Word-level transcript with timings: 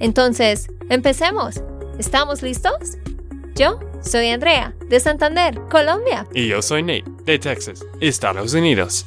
Entonces, 0.00 0.68
empecemos. 0.90 1.62
¿Estamos 1.98 2.42
listos? 2.42 2.98
Yo 3.54 3.78
soy 4.02 4.28
Andrea, 4.28 4.74
de 4.88 5.00
Santander, 5.00 5.60
Colombia. 5.70 6.26
Y 6.34 6.48
yo 6.48 6.60
soy 6.60 6.82
Nate, 6.82 7.04
de 7.24 7.38
Texas, 7.38 7.84
Estados 8.00 8.54
Unidos. 8.54 9.04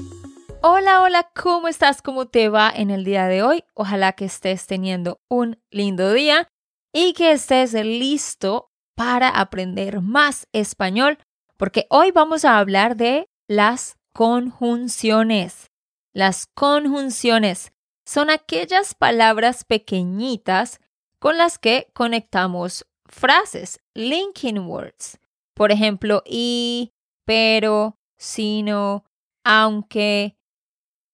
Hola, 0.61 1.01
hola, 1.01 1.29
¿cómo 1.35 1.67
estás? 1.67 2.01
¿Cómo 2.01 2.27
te 2.27 2.49
va 2.49 2.71
en 2.75 2.89
el 2.89 3.03
día 3.03 3.27
de 3.27 3.43
hoy? 3.43 3.63
Ojalá 3.73 4.13
que 4.13 4.25
estés 4.25 4.65
teniendo 4.65 5.19
un 5.29 5.59
lindo 5.69 6.13
día 6.13 6.47
y 6.93 7.13
que 7.13 7.31
estés 7.31 7.73
listo 7.73 8.71
para 8.95 9.29
aprender 9.29 10.01
más 10.01 10.47
español 10.53 11.19
porque 11.57 11.87
hoy 11.89 12.11
vamos 12.11 12.45
a 12.45 12.57
hablar 12.57 12.95
de 12.95 13.29
las 13.47 13.97
conjunciones. 14.13 15.71
Las 16.13 16.47
conjunciones 16.47 17.71
son 18.07 18.29
aquellas 18.29 18.95
palabras 18.95 19.65
pequeñitas 19.65 20.79
con 21.19 21.37
las 21.37 21.59
que 21.59 21.91
conectamos 21.93 22.87
frases, 23.05 23.81
linking 23.93 24.59
words. 24.59 25.19
Por 25.53 25.73
ejemplo, 25.73 26.23
y, 26.25 26.93
pero, 27.25 27.97
sino, 28.17 29.03
aunque, 29.43 30.37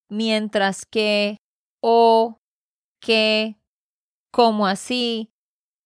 mientras 0.08 0.86
que, 0.86 1.38
o, 1.82 2.40
que, 3.02 3.58
como 4.32 4.68
así, 4.68 5.32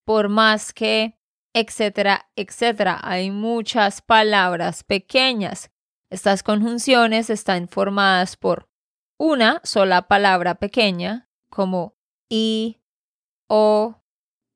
por 0.03 0.27
más 0.27 0.73
que 0.73 1.17
etcétera, 1.53 2.29
etcétera. 2.35 2.99
Hay 3.01 3.31
muchas 3.31 4.01
palabras 4.01 4.83
pequeñas. 4.83 5.71
Estas 6.11 6.43
conjunciones 6.43 7.29
están 7.29 7.67
formadas 7.67 8.35
por 8.37 8.66
una 9.17 9.61
sola 9.63 10.07
palabra 10.07 10.55
pequeña, 10.55 11.29
como 11.49 11.95
y, 12.29 12.79
o, 13.47 14.01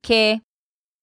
que, 0.02 0.42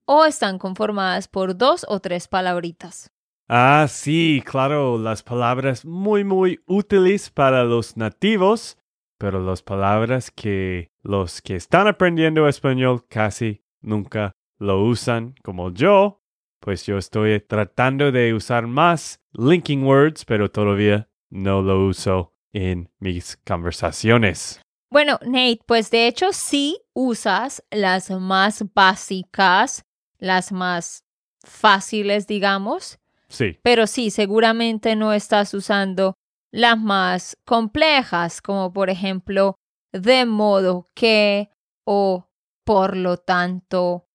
o 0.06 0.24
están 0.24 0.58
conformadas 0.58 1.28
por 1.28 1.56
dos 1.56 1.84
o 1.88 2.00
tres 2.00 2.28
palabritas. 2.28 3.12
Ah, 3.48 3.86
sí, 3.88 4.42
claro, 4.44 4.98
las 4.98 5.22
palabras 5.22 5.84
muy, 5.86 6.22
muy 6.22 6.60
útiles 6.66 7.30
para 7.30 7.64
los 7.64 7.96
nativos, 7.96 8.76
pero 9.18 9.42
las 9.42 9.62
palabras 9.62 10.30
que 10.30 10.90
los 11.02 11.40
que 11.40 11.56
están 11.56 11.88
aprendiendo 11.88 12.46
español 12.46 13.06
casi 13.08 13.62
nunca 13.80 14.32
lo 14.58 14.84
usan 14.84 15.34
como 15.42 15.72
yo, 15.72 16.20
pues 16.60 16.84
yo 16.84 16.98
estoy 16.98 17.40
tratando 17.40 18.12
de 18.12 18.34
usar 18.34 18.66
más 18.66 19.22
linking 19.32 19.84
words, 19.84 20.24
pero 20.24 20.50
todavía 20.50 21.08
no 21.30 21.62
lo 21.62 21.86
uso 21.86 22.34
en 22.52 22.90
mis 22.98 23.36
conversaciones. 23.46 24.60
Bueno, 24.90 25.18
Nate, 25.22 25.60
pues 25.66 25.90
de 25.90 26.06
hecho 26.06 26.32
sí 26.32 26.80
usas 26.94 27.62
las 27.70 28.10
más 28.10 28.64
básicas, 28.74 29.84
las 30.18 30.50
más 30.50 31.04
fáciles, 31.44 32.26
digamos. 32.26 32.98
Sí. 33.28 33.58
Pero 33.62 33.86
sí, 33.86 34.10
seguramente 34.10 34.96
no 34.96 35.12
estás 35.12 35.52
usando 35.52 36.14
las 36.50 36.78
más 36.78 37.36
complejas, 37.44 38.40
como 38.40 38.72
por 38.72 38.88
ejemplo, 38.88 39.56
de 39.92 40.24
modo 40.24 40.86
que 40.94 41.50
o 41.84 42.26
por 42.64 42.96
lo 42.96 43.18
tanto 43.18 44.06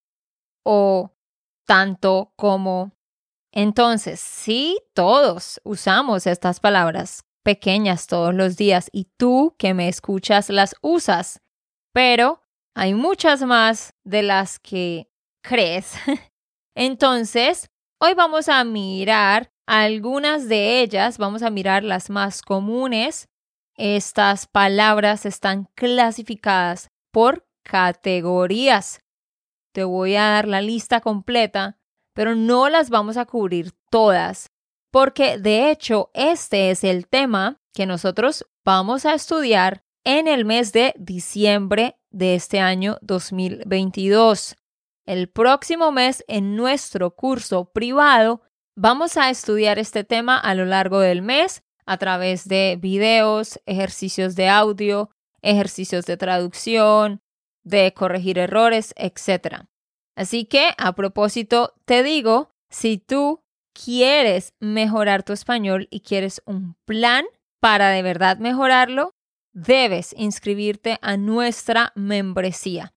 o 0.64 1.12
tanto 1.66 2.32
como. 2.36 2.92
Entonces, 3.52 4.18
sí, 4.18 4.80
todos 4.92 5.60
usamos 5.62 6.26
estas 6.26 6.58
palabras 6.58 7.24
pequeñas 7.44 8.08
todos 8.08 8.34
los 8.34 8.56
días 8.56 8.88
y 8.92 9.04
tú 9.16 9.54
que 9.58 9.74
me 9.74 9.88
escuchas 9.88 10.50
las 10.50 10.74
usas, 10.80 11.40
pero 11.92 12.42
hay 12.74 12.94
muchas 12.94 13.42
más 13.42 13.94
de 14.02 14.22
las 14.22 14.58
que 14.58 15.08
crees. 15.42 15.94
Entonces, 16.74 17.70
hoy 18.00 18.14
vamos 18.14 18.48
a 18.48 18.64
mirar 18.64 19.52
algunas 19.66 20.48
de 20.48 20.80
ellas, 20.80 21.18
vamos 21.18 21.42
a 21.42 21.50
mirar 21.50 21.84
las 21.84 22.10
más 22.10 22.42
comunes. 22.42 23.28
Estas 23.76 24.46
palabras 24.46 25.26
están 25.26 25.68
clasificadas 25.74 26.90
por 27.12 27.46
categorías. 27.62 29.00
Te 29.72 29.84
voy 29.84 30.16
a 30.16 30.24
dar 30.24 30.48
la 30.48 30.60
lista 30.60 31.00
completa, 31.00 31.78
pero 32.12 32.34
no 32.34 32.68
las 32.68 32.90
vamos 32.90 33.16
a 33.16 33.26
cubrir 33.26 33.72
todas, 33.90 34.50
porque 34.94 35.38
de 35.38 35.72
hecho 35.72 36.12
este 36.14 36.70
es 36.70 36.84
el 36.84 37.08
tema 37.08 37.60
que 37.74 37.84
nosotros 37.84 38.46
vamos 38.64 39.04
a 39.06 39.14
estudiar 39.14 39.82
en 40.04 40.28
el 40.28 40.44
mes 40.44 40.72
de 40.72 40.94
diciembre 40.96 41.98
de 42.12 42.36
este 42.36 42.60
año 42.60 42.98
2022. 43.02 44.54
El 45.04 45.28
próximo 45.28 45.90
mes 45.90 46.22
en 46.28 46.54
nuestro 46.54 47.16
curso 47.16 47.72
privado 47.72 48.42
vamos 48.76 49.16
a 49.16 49.30
estudiar 49.30 49.80
este 49.80 50.04
tema 50.04 50.38
a 50.38 50.54
lo 50.54 50.64
largo 50.64 51.00
del 51.00 51.22
mes 51.22 51.64
a 51.86 51.96
través 51.98 52.46
de 52.46 52.78
videos, 52.80 53.58
ejercicios 53.66 54.36
de 54.36 54.48
audio, 54.48 55.10
ejercicios 55.42 56.06
de 56.06 56.16
traducción, 56.16 57.20
de 57.64 57.92
corregir 57.94 58.38
errores, 58.38 58.94
etc. 58.96 59.64
Así 60.14 60.44
que, 60.44 60.70
a 60.78 60.94
propósito, 60.94 61.74
te 61.84 62.04
digo, 62.04 62.54
si 62.70 62.98
tú 62.98 63.43
quieres 63.74 64.54
mejorar 64.60 65.22
tu 65.22 65.32
español 65.32 65.88
y 65.90 66.00
quieres 66.00 66.42
un 66.46 66.76
plan 66.86 67.24
para 67.60 67.90
de 67.90 68.02
verdad 68.02 68.38
mejorarlo, 68.38 69.12
debes 69.52 70.14
inscribirte 70.16 70.98
a 71.02 71.16
nuestra 71.16 71.92
membresía, 71.94 72.94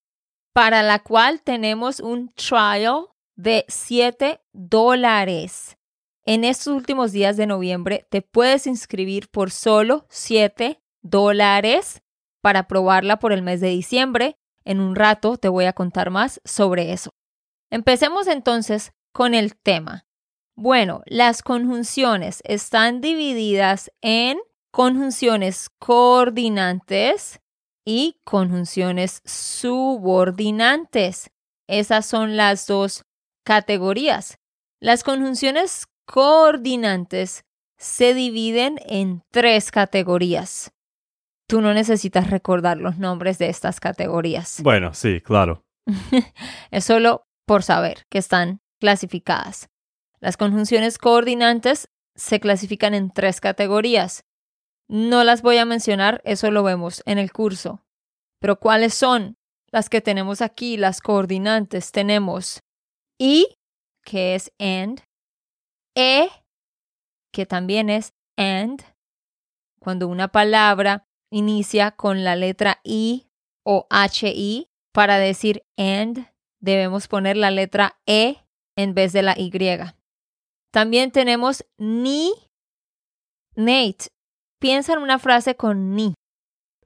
para 0.54 0.84
la 0.84 1.00
cual 1.00 1.42
tenemos 1.42 2.00
un 2.00 2.32
trial 2.34 3.08
de 3.36 3.66
7 3.68 4.40
dólares. 4.54 5.78
En 6.26 6.44
estos 6.44 6.68
últimos 6.68 7.12
días 7.12 7.38
de 7.38 7.48
noviembre 7.48 8.08
te 8.10 8.22
puedes 8.22 8.68
inscribir 8.68 9.30
por 9.30 9.52
solo 9.52 10.06
7 10.10 10.80
dólares 11.02 12.02
para 12.42 12.68
probarla 12.68 13.20
por 13.20 13.34
el 13.34 13.42
mes 13.42 13.62
de 13.62 13.70
diciembre 13.70 14.38
en 14.68 14.82
un 14.82 14.98
rato 14.98 15.38
te 15.38 15.48
voy 15.48 15.64
a 15.64 15.72
contar 15.72 16.10
más 16.10 16.42
sobre 16.44 16.92
eso. 16.92 17.12
Empecemos 17.72 18.28
entonces 18.28 18.92
con 19.14 19.34
el 19.34 19.56
tema. 19.56 20.07
Bueno, 20.58 21.02
las 21.06 21.44
conjunciones 21.44 22.42
están 22.44 23.00
divididas 23.00 23.92
en 24.02 24.38
conjunciones 24.72 25.70
coordinantes 25.80 27.40
y 27.86 28.20
conjunciones 28.26 29.22
subordinantes. 29.24 31.30
Esas 31.68 32.06
son 32.06 32.36
las 32.36 32.68
dos 32.68 33.06
categorías. 33.46 34.38
Las 34.82 35.04
conjunciones 35.04 35.88
coordinantes 36.06 37.46
se 37.78 38.14
dividen 38.14 38.80
en 38.88 39.24
tres 39.32 39.72
categorías 39.72 40.72
tú 41.48 41.62
no 41.62 41.74
necesitas 41.74 42.30
recordar 42.30 42.78
los 42.78 42.98
nombres 42.98 43.40
de 43.40 43.50
estas 43.50 43.80
categorías. 43.80 44.60
Bueno, 44.62 44.94
sí, 44.94 45.22
claro. 45.22 45.64
es 46.72 46.84
solo 46.84 47.26
por 47.46 47.64
saber 47.64 48.06
que 48.10 48.18
están 48.18 48.60
clasificadas. 48.80 49.70
Las 50.20 50.38
conjunciones 50.38 50.98
coordinantes 50.98 51.90
se 52.16 52.40
clasifican 52.40 52.94
en 52.94 53.12
tres 53.12 53.40
categorías. 53.40 54.26
No 54.88 55.24
las 55.24 55.42
voy 55.42 55.58
a 55.58 55.66
mencionar, 55.66 56.22
eso 56.24 56.50
lo 56.50 56.64
vemos 56.64 57.04
en 57.06 57.18
el 57.18 57.32
curso. 57.32 57.84
Pero 58.40 58.60
¿cuáles 58.60 58.94
son 58.94 59.38
las 59.72 59.90
que 59.90 60.02
tenemos 60.02 60.42
aquí? 60.42 60.78
Las 60.78 61.02
coordinantes 61.02 61.92
tenemos 61.92 62.62
I, 63.20 63.48
que 64.04 64.36
es 64.36 64.52
and, 64.60 65.02
E, 65.96 66.30
que 67.34 67.46
también 67.46 67.90
es 67.90 68.14
and. 68.38 68.84
Cuando 69.80 70.08
una 70.08 70.30
palabra 70.30 71.08
inicia 71.32 71.92
con 71.92 72.24
la 72.24 72.36
letra 72.36 72.80
I 72.84 73.28
o 73.64 73.88
HI. 73.92 74.70
Para 74.94 75.20
decir 75.20 75.64
and, 75.78 76.28
debemos 76.60 77.08
poner 77.08 77.38
la 77.38 77.52
letra 77.52 78.00
E 78.08 78.38
en 78.76 78.94
vez 78.94 79.14
de 79.14 79.22
la 79.22 79.36
Y. 79.38 79.52
También 80.78 81.10
tenemos 81.10 81.66
ni. 81.80 82.32
Nate, 83.56 84.10
piensa 84.62 84.94
en 84.94 85.00
una 85.00 85.18
frase 85.18 85.56
con 85.56 85.96
ni. 85.96 86.14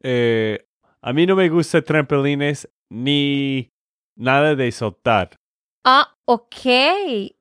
Eh, 0.02 0.66
a 1.02 1.12
mí 1.12 1.26
no 1.26 1.36
me 1.36 1.50
gusta 1.50 1.82
trampolines 1.82 2.70
ni 2.90 3.68
nada 4.16 4.56
de 4.56 4.72
soltar. 4.72 5.36
Ah, 5.84 6.16
ok, 6.24 6.56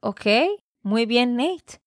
ok. 0.00 0.26
Muy 0.82 1.06
bien, 1.06 1.36
Nate. 1.36 1.78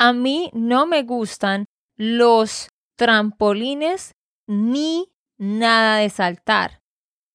A 0.00 0.14
mí 0.14 0.48
no 0.54 0.86
me 0.86 1.02
gustan 1.02 1.66
los 1.98 2.70
trampolines 2.96 4.12
ni 4.48 5.10
nada 5.36 5.98
de 5.98 6.08
saltar. 6.08 6.78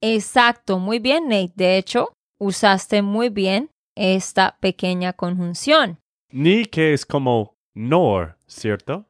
Exacto, 0.02 0.80
muy 0.80 0.98
bien, 0.98 1.28
Nate. 1.28 1.54
De 1.54 1.78
hecho, 1.78 2.12
usaste 2.40 3.04
muy 3.04 3.30
bien 3.30 3.70
esta 3.96 4.58
pequeña 4.60 5.14
conjunción. 5.14 6.00
Ni 6.32 6.66
que 6.66 6.94
es 6.94 7.06
como 7.06 7.56
nor, 7.74 8.38
¿cierto? 8.48 9.08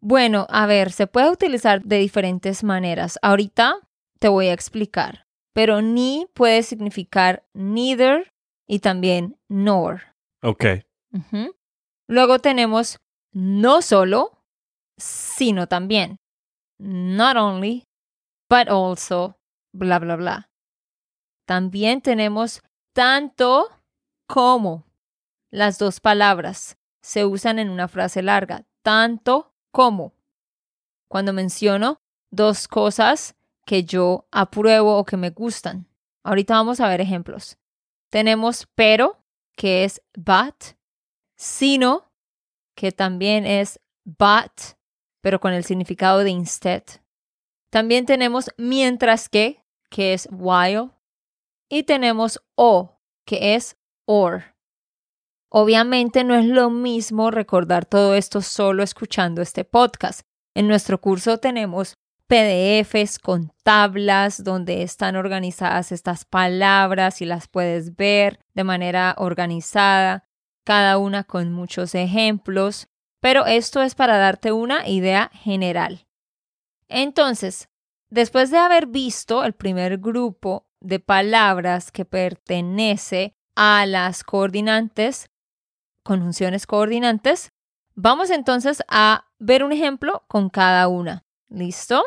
Bueno, 0.00 0.46
a 0.50 0.66
ver, 0.66 0.92
se 0.92 1.06
puede 1.06 1.30
utilizar 1.30 1.82
de 1.82 1.98
diferentes 1.98 2.62
maneras. 2.62 3.18
Ahorita 3.22 3.78
te 4.18 4.28
voy 4.28 4.48
a 4.48 4.52
explicar. 4.52 5.24
Pero 5.54 5.82
ni 5.82 6.26
puede 6.34 6.62
significar 6.62 7.46
neither 7.54 8.28
y 8.66 8.80
también 8.80 9.38
nor. 9.48 10.02
Ok. 10.42 10.64
Luego 12.08 12.38
tenemos 12.40 12.98
no 13.32 13.82
solo, 13.82 14.42
sino 14.98 15.68
también. 15.68 16.16
Not 16.78 17.36
only, 17.36 17.84
but 18.50 18.68
also, 18.68 19.36
bla, 19.72 19.98
bla, 19.98 20.16
bla. 20.16 20.50
También 21.46 22.00
tenemos 22.00 22.62
tanto 22.94 23.68
como. 24.26 24.84
Las 25.54 25.78
dos 25.78 26.00
palabras 26.00 26.78
se 27.00 27.24
usan 27.24 27.60
en 27.60 27.70
una 27.70 27.86
frase 27.86 28.22
larga, 28.22 28.66
tanto 28.82 29.54
como. 29.70 30.12
Cuando 31.06 31.32
menciono 31.32 32.00
dos 32.32 32.66
cosas 32.66 33.36
que 33.64 33.84
yo 33.84 34.26
apruebo 34.32 34.98
o 34.98 35.04
que 35.04 35.16
me 35.16 35.30
gustan. 35.30 35.86
Ahorita 36.24 36.54
vamos 36.54 36.80
a 36.80 36.88
ver 36.88 37.00
ejemplos. 37.00 37.56
Tenemos 38.10 38.66
pero, 38.74 39.22
que 39.54 39.84
es 39.84 40.02
but, 40.16 40.74
sino, 41.36 42.10
que 42.74 42.90
también 42.90 43.46
es 43.46 43.78
but, 44.02 44.74
pero 45.20 45.38
con 45.38 45.52
el 45.52 45.62
significado 45.62 46.24
de 46.24 46.30
instead. 46.30 46.82
También 47.70 48.06
tenemos 48.06 48.50
mientras 48.56 49.28
que, 49.28 49.62
que 49.88 50.14
es 50.14 50.28
while, 50.32 50.90
y 51.68 51.84
tenemos 51.84 52.42
o, 52.56 52.98
que 53.24 53.54
es 53.54 53.76
or. 54.04 54.53
Obviamente 55.56 56.24
no 56.24 56.34
es 56.34 56.46
lo 56.46 56.68
mismo 56.68 57.30
recordar 57.30 57.86
todo 57.86 58.16
esto 58.16 58.42
solo 58.42 58.82
escuchando 58.82 59.40
este 59.40 59.64
podcast. 59.64 60.22
En 60.52 60.66
nuestro 60.66 61.00
curso 61.00 61.38
tenemos 61.38 61.94
PDFs 62.26 63.20
con 63.20 63.52
tablas 63.62 64.42
donde 64.42 64.82
están 64.82 65.14
organizadas 65.14 65.92
estas 65.92 66.24
palabras 66.24 67.22
y 67.22 67.24
las 67.24 67.46
puedes 67.46 67.94
ver 67.94 68.40
de 68.54 68.64
manera 68.64 69.14
organizada, 69.16 70.24
cada 70.64 70.98
una 70.98 71.22
con 71.22 71.52
muchos 71.52 71.94
ejemplos, 71.94 72.88
pero 73.20 73.46
esto 73.46 73.80
es 73.80 73.94
para 73.94 74.18
darte 74.18 74.50
una 74.50 74.88
idea 74.88 75.30
general. 75.34 76.08
Entonces, 76.88 77.68
después 78.10 78.50
de 78.50 78.58
haber 78.58 78.88
visto 78.88 79.44
el 79.44 79.52
primer 79.52 79.98
grupo 79.98 80.66
de 80.80 80.98
palabras 80.98 81.92
que 81.92 82.04
pertenece 82.04 83.36
a 83.54 83.86
las 83.86 84.24
coordinantes, 84.24 85.30
conjunciones 86.04 86.66
coordinantes, 86.66 87.50
vamos 87.94 88.30
entonces 88.30 88.82
a 88.88 89.26
ver 89.38 89.64
un 89.64 89.72
ejemplo 89.72 90.24
con 90.28 90.50
cada 90.50 90.86
una. 90.86 91.24
¿Listo? 91.48 92.04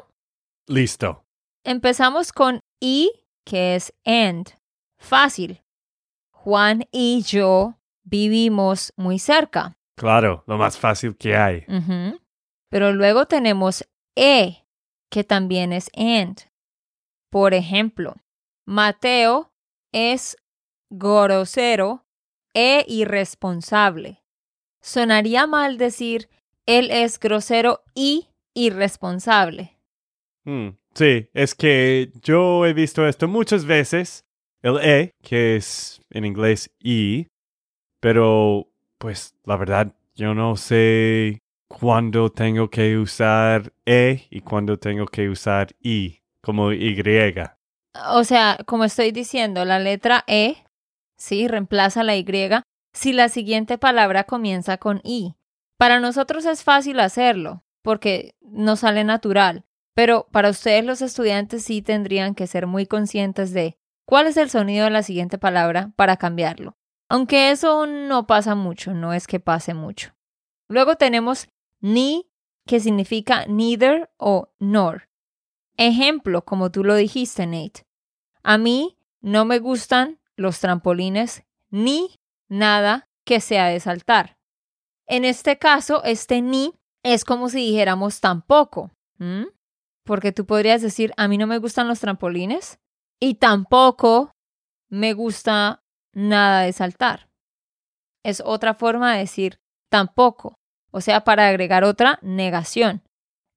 Listo. 0.67 1.25
Empezamos 1.63 2.31
con 2.31 2.61
y, 2.79 3.11
que 3.44 3.75
es 3.75 3.94
and. 4.05 4.47
Fácil. 4.97 5.63
Juan 6.31 6.88
y 6.91 7.23
yo 7.23 7.77
vivimos 8.03 8.94
muy 8.95 9.19
cerca. 9.19 9.77
Claro, 9.97 10.44
lo 10.47 10.57
más 10.57 10.77
fácil 10.77 11.17
que 11.17 11.35
hay. 11.35 11.65
Pero 12.69 12.94
luego 12.94 13.25
tenemos 13.25 13.88
e, 14.15 14.65
que 15.09 15.23
también 15.23 15.73
es 15.73 15.89
and. 15.95 16.49
Por 17.29 17.53
ejemplo, 17.53 18.15
Mateo 18.65 19.51
es 19.91 20.38
grosero 20.89 22.06
e 22.57 22.83
irresponsable. 22.88 24.24
Sonaría 24.81 25.45
mal 25.45 25.77
decir 25.77 26.27
él 26.65 26.89
es 26.89 27.19
grosero 27.19 27.83
y 27.94 28.30
irresponsable. 28.56 29.77
Hmm, 30.44 30.69
Sí, 30.98 31.30
es 31.36 31.54
que 31.54 32.12
yo 32.24 32.65
he 32.65 32.74
visto 32.74 33.07
esto 33.07 33.27
muchas 33.27 33.65
veces. 33.65 34.25
El 34.63 34.80
E, 34.81 35.12
que 35.21 35.56
es 35.56 36.01
en 36.09 36.25
inglés 36.25 36.71
I, 36.80 37.27
pero 38.01 38.68
pues 38.98 39.36
la 39.45 39.57
verdad 39.57 39.94
yo 40.15 40.33
no 40.33 40.56
sé 40.56 41.38
cuándo 41.68 42.31
tengo 42.31 42.71
que 42.71 42.98
usar 42.98 43.71
E 43.86 44.25
y 44.31 44.42
cuándo 44.42 44.80
tengo 44.80 45.06
que 45.06 45.30
usar 45.30 45.75
I, 45.83 46.24
como 46.42 46.74
Y. 46.74 47.00
O 48.09 48.24
sea, 48.24 48.57
como 48.65 48.83
estoy 48.83 49.12
diciendo, 49.12 49.65
la 49.65 49.77
letra 49.77 50.24
E, 50.25 50.57
sí, 51.18 51.48
reemplaza 51.48 52.04
la 52.04 52.16
Y 52.16 52.25
si 52.94 53.14
la 53.14 53.30
siguiente 53.30 53.78
palabra 53.78 54.24
comienza 54.24 54.78
con 54.78 55.02
I. 55.04 55.36
Para 55.78 56.00
nosotros 56.00 56.46
es 56.46 56.64
fácil 56.64 57.00
hacerlo, 57.00 57.64
porque 57.84 58.36
nos 58.42 58.80
sale 58.80 59.04
natural, 59.04 59.66
pero 59.94 60.28
para 60.31 60.50
ustedes 60.50 60.86
los 60.86 61.02
estudiantes 61.02 61.64
sí 61.64 61.81
tendrían 61.81 62.36
que 62.36 62.48
ser 62.48 62.68
muy 62.68 62.86
conscientes 62.86 63.54
de 63.54 63.78
cuál 64.06 64.28
es 64.28 64.38
el 64.38 64.50
sonido 64.50 64.86
de 64.86 64.92
la 64.92 65.04
siguiente 65.04 65.38
palabra 65.38 65.92
para 65.96 66.18
cambiarlo. 66.18 66.78
Aunque 67.10 67.52
eso 67.52 67.86
no 67.86 68.28
pasa 68.28 68.56
mucho, 68.56 68.94
no 68.94 69.14
es 69.14 69.28
que 69.28 69.40
pase 69.40 69.74
mucho. 69.74 70.14
Luego 70.68 70.96
tenemos 70.96 71.48
ni, 71.80 72.30
que 72.66 72.80
significa 72.80 73.46
neither 73.48 74.10
o 74.18 74.54
nor. 74.60 75.10
Ejemplo, 75.78 76.44
como 76.44 76.72
tú 76.72 76.84
lo 76.84 76.96
dijiste, 76.96 77.46
Nate. 77.46 77.86
A 78.44 78.58
mí 78.58 78.98
no 79.22 79.46
me 79.46 79.60
gustan 79.60 80.19
los 80.38 80.60
trampolines 80.60 81.44
ni 81.69 82.16
nada 82.48 83.10
que 83.25 83.42
sea 83.42 83.66
de 83.68 83.80
saltar. 83.80 84.38
En 85.06 85.25
este 85.25 85.57
caso, 85.57 86.04
este 86.04 86.42
ni 86.42 86.74
es 87.04 87.25
como 87.25 87.50
si 87.50 87.57
dijéramos 87.57 88.22
tampoco. 88.22 88.92
Porque 90.06 90.31
tú 90.31 90.45
podrías 90.45 90.81
decir, 90.81 91.14
a 91.18 91.28
mí 91.28 91.38
no 91.38 91.47
me 91.47 91.57
gustan 91.57 91.88
los 91.88 92.00
trampolines 92.00 92.80
y 93.19 93.35
tampoco 93.35 94.31
me 94.90 95.14
gusta 95.14 95.83
nada 96.14 96.61
de 96.61 96.71
saltar. 96.71 97.28
Es 98.23 98.42
otra 98.45 98.73
forma 98.73 99.14
de 99.14 99.19
decir 99.19 99.59
tampoco, 99.90 100.56
o 100.92 101.02
sea, 101.02 101.23
para 101.23 101.47
agregar 101.47 101.83
otra 101.83 102.19
negación. 102.21 103.02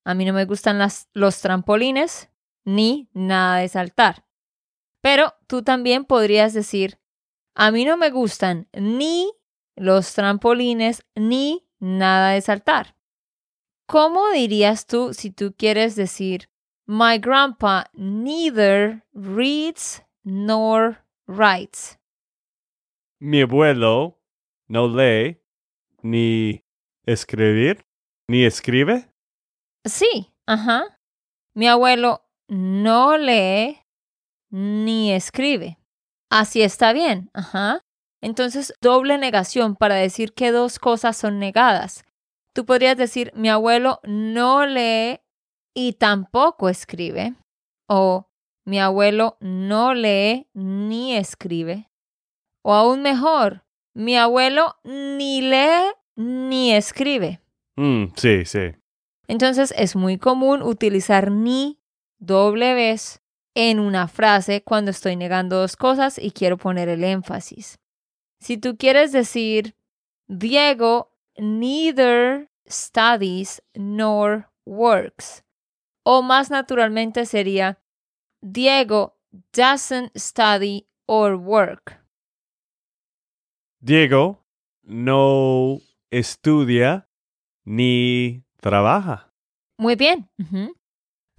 A 0.05 0.15
mí 0.15 0.25
no 0.25 0.33
me 0.33 0.45
gustan 0.45 0.81
los 1.13 1.41
trampolines 1.41 2.31
ni 2.65 3.09
nada 3.13 3.59
de 3.59 3.69
saltar. 3.69 4.25
Pero 5.01 5.35
tú 5.47 5.63
también 5.63 6.05
podrías 6.05 6.53
decir, 6.53 6.99
a 7.55 7.71
mí 7.71 7.85
no 7.85 7.97
me 7.97 8.11
gustan 8.11 8.69
ni 8.73 9.33
los 9.77 10.15
trampolines 10.15 11.05
ni 11.15 11.67
nada 11.79 12.33
de 12.33 12.41
saltar. 12.41 12.97
¿Cómo 13.87 14.31
dirías 14.31 14.87
tú 14.87 15.15
si 15.15 15.31
tú 15.31 15.55
quieres 15.57 15.97
decir, 15.97 16.49
My 16.87 17.19
grandpa 17.19 17.89
neither 17.95 19.05
reads 19.15 20.03
nor 20.25 21.05
writes? 21.29 21.97
Mi 23.21 23.43
abuelo 23.43 24.19
no 24.69 24.89
lee 24.89 25.41
ni 26.03 26.65
escribir, 27.07 27.85
ni 28.29 28.45
escribe. 28.45 29.09
Sí, 29.85 30.35
ajá. 30.47 30.99
Mi 31.55 31.69
abuelo 31.69 32.25
no 32.49 33.17
lee 33.17 33.79
ni 34.51 35.13
escribe. 35.13 35.79
Así 36.31 36.63
está 36.63 36.93
bien, 36.93 37.31
ajá. 37.33 37.81
Entonces, 38.21 38.75
doble 38.81 39.19
negación 39.19 39.77
para 39.77 39.95
decir 39.95 40.33
que 40.35 40.53
dos 40.53 40.79
cosas 40.79 41.17
son 41.17 41.39
negadas. 41.39 42.05
Tú 42.53 42.67
podrías 42.67 42.97
decir, 42.97 43.33
mi 43.35 43.49
abuelo 43.49 44.01
no 44.05 44.67
lee 44.67 45.21
y 45.75 45.95
tampoco 45.95 46.69
escribe. 46.69 47.35
O 47.89 48.29
mi 48.65 48.79
abuelo 48.79 49.37
no 49.41 49.95
lee 49.95 50.49
ni 50.53 51.17
escribe. 51.17 51.89
O 52.63 52.75
aún 52.75 53.03
mejor, 53.03 53.65
mi 53.95 54.17
abuelo 54.17 54.77
ni 54.85 55.41
lee 55.41 55.93
ni 56.17 56.73
escribe. 56.73 57.41
Mm, 57.77 58.07
sí, 58.17 58.45
sí. 58.45 58.73
Entonces 59.27 59.73
es 59.77 59.97
muy 59.97 60.19
común 60.19 60.63
utilizar 60.63 61.31
ni 61.31 61.81
doble 62.19 62.75
vez 62.75 63.23
en 63.55 63.81
una 63.81 64.09
frase 64.09 64.63
cuando 64.63 64.91
estoy 64.91 65.17
negando 65.17 65.57
dos 65.57 65.77
cosas 65.77 66.19
y 66.19 66.31
quiero 66.31 66.57
poner 66.57 66.89
el 66.89 67.05
énfasis. 67.05 67.79
Si 68.41 68.57
tú 68.57 68.77
quieres 68.77 69.13
decir, 69.13 69.75
Diego 70.29 71.13
neither 71.37 72.51
studies 72.69 73.63
nor 73.75 74.51
works, 74.65 75.45
o 76.05 76.23
más 76.23 76.51
naturalmente 76.51 77.27
sería, 77.27 77.79
Diego 78.41 79.17
doesn't 79.53 80.17
study 80.17 80.87
or 81.07 81.35
work. 81.35 82.01
Diego 83.81 84.45
no 84.83 85.81
estudia 86.11 87.09
ni 87.65 88.45
trabaja. 88.61 89.33
Muy 89.79 89.97
bien. 89.97 90.29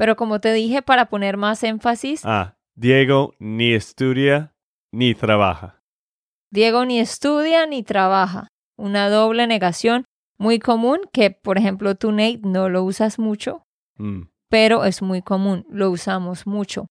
Pero 0.01 0.15
como 0.15 0.41
te 0.41 0.51
dije, 0.51 0.81
para 0.81 1.09
poner 1.09 1.37
más 1.37 1.61
énfasis, 1.61 2.21
Ah, 2.25 2.55
Diego 2.75 3.35
ni 3.37 3.75
estudia 3.75 4.51
ni 4.91 5.13
trabaja. 5.13 5.83
Diego 6.51 6.85
ni 6.85 6.99
estudia 6.99 7.67
ni 7.67 7.83
trabaja. 7.83 8.47
Una 8.79 9.11
doble 9.11 9.45
negación 9.45 10.05
muy 10.39 10.57
común 10.57 11.01
que, 11.13 11.29
por 11.29 11.59
ejemplo, 11.59 11.93
tú, 11.93 12.11
Nate, 12.11 12.39
no 12.41 12.67
lo 12.67 12.83
usas 12.83 13.19
mucho, 13.19 13.61
Mm, 13.99 14.23
pero 14.49 14.85
es 14.85 15.03
muy 15.03 15.21
común, 15.21 15.67
lo 15.69 15.91
usamos 15.91 16.47
mucho. 16.47 16.87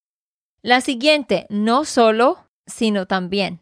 La 0.63 0.81
siguiente, 0.81 1.49
no 1.51 1.85
solo, 1.85 2.47
sino 2.69 3.07
también. 3.07 3.59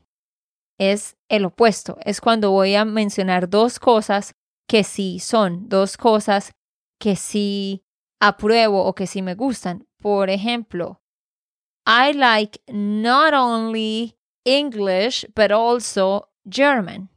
Es 0.78 1.16
el 1.30 1.46
opuesto, 1.46 1.96
es 2.04 2.20
cuando 2.20 2.50
voy 2.50 2.74
a 2.74 2.84
mencionar 2.84 3.48
dos 3.48 3.78
cosas 3.78 4.34
que 4.68 4.84
sí 4.84 5.20
son, 5.20 5.70
dos 5.70 5.96
cosas 5.96 6.52
que 7.00 7.16
sí 7.16 7.82
apruebo 8.20 8.84
o 8.84 8.94
que 8.94 9.06
sí 9.06 9.22
me 9.22 9.34
gustan. 9.34 9.86
Por 10.00 10.30
ejemplo, 10.30 11.00
I 11.86 12.12
like 12.12 12.60
not 12.68 13.32
only 13.34 14.16
English, 14.44 15.26
but 15.34 15.50
also 15.50 16.30
German. 16.48 17.08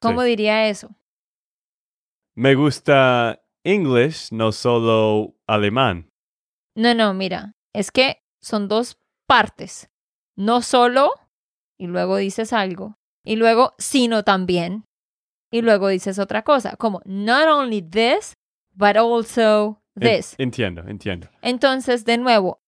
¿Cómo 0.00 0.22
Sí. 0.22 0.28
diría 0.28 0.68
eso? 0.68 0.94
Me 2.36 2.54
gusta 2.54 3.42
English, 3.64 4.30
no 4.32 4.52
solo 4.52 5.34
alemán. 5.46 6.08
No, 6.76 6.94
no, 6.94 7.12
mira, 7.14 7.54
es 7.74 7.90
que 7.90 8.22
son 8.40 8.68
dos 8.68 8.98
partes. 9.26 9.90
No 10.36 10.62
solo, 10.62 11.10
y 11.76 11.88
luego 11.88 12.16
dices 12.16 12.52
algo, 12.52 12.94
y 13.24 13.34
luego, 13.34 13.74
sino 13.78 14.22
también, 14.22 14.84
y 15.50 15.62
luego 15.62 15.88
dices 15.88 16.20
otra 16.20 16.42
cosa, 16.44 16.76
como 16.76 17.00
not 17.04 17.48
only 17.48 17.82
this, 17.82 18.34
but 18.72 18.96
also 18.96 19.82
this. 19.98 20.34
entiendo, 20.38 20.82
entiendo. 20.86 21.28
Entonces, 21.42 22.04
de 22.04 22.18
nuevo, 22.18 22.60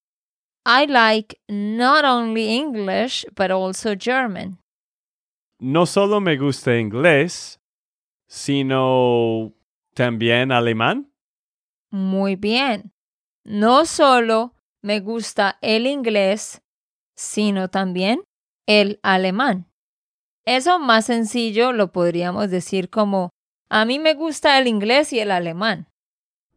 I 0.67 0.87
like 0.87 1.41
not 1.49 2.05
only 2.05 2.57
English, 2.57 3.25
but 3.35 3.51
also 3.51 3.95
German. 3.99 4.59
No 5.59 5.87
solo 5.87 6.21
me 6.21 6.37
gusta 6.37 6.79
inglés, 6.79 7.61
sino 8.29 9.53
también 9.95 10.53
alemán. 10.53 11.13
Muy 11.91 12.37
bien. 12.37 12.93
No 13.45 13.85
solo 13.85 14.55
me 14.83 15.01
gusta 15.01 15.59
el 15.61 15.87
inglés, 15.87 16.63
sino 17.17 17.69
también 17.69 18.23
el 18.67 19.01
alemán. 19.03 19.67
Eso 20.47 20.79
más 20.79 21.07
sencillo 21.07 21.73
lo 21.73 21.93
podríamos 21.93 22.51
decir 22.51 22.89
como, 22.89 23.31
a 23.69 23.85
mí 23.85 23.99
me 23.99 24.15
gusta 24.15 24.59
el 24.59 24.67
inglés 24.67 25.13
y 25.13 25.21
el 25.21 25.31
alemán. 25.31 25.89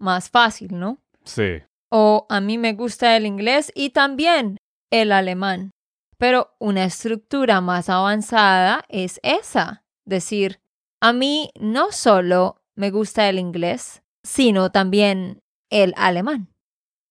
Más 0.04 0.30
fácil, 0.30 0.78
¿no? 0.78 0.98
Sí. 1.24 1.62
O 1.90 2.26
a 2.30 2.42
mí 2.42 2.58
me 2.58 2.74
gusta 2.74 3.16
el 3.16 3.26
inglés 3.26 3.72
y 3.74 3.92
también 3.92 4.58
el 4.92 5.14
alemán. 5.14 5.72
Pero 6.18 6.54
una 6.60 6.84
estructura 6.84 7.62
más 7.62 7.88
avanzada 7.88 8.84
es 8.90 9.22
esa, 9.24 9.86
decir, 10.04 10.60
a 11.02 11.14
mí 11.14 11.52
no 11.58 11.94
solo 11.94 12.58
me 12.76 12.92
gusta 12.92 13.30
el 13.30 13.40
inglés, 13.40 14.04
sino 14.24 14.74
también 14.74 15.40
el 15.70 15.94
alemán. 15.96 16.50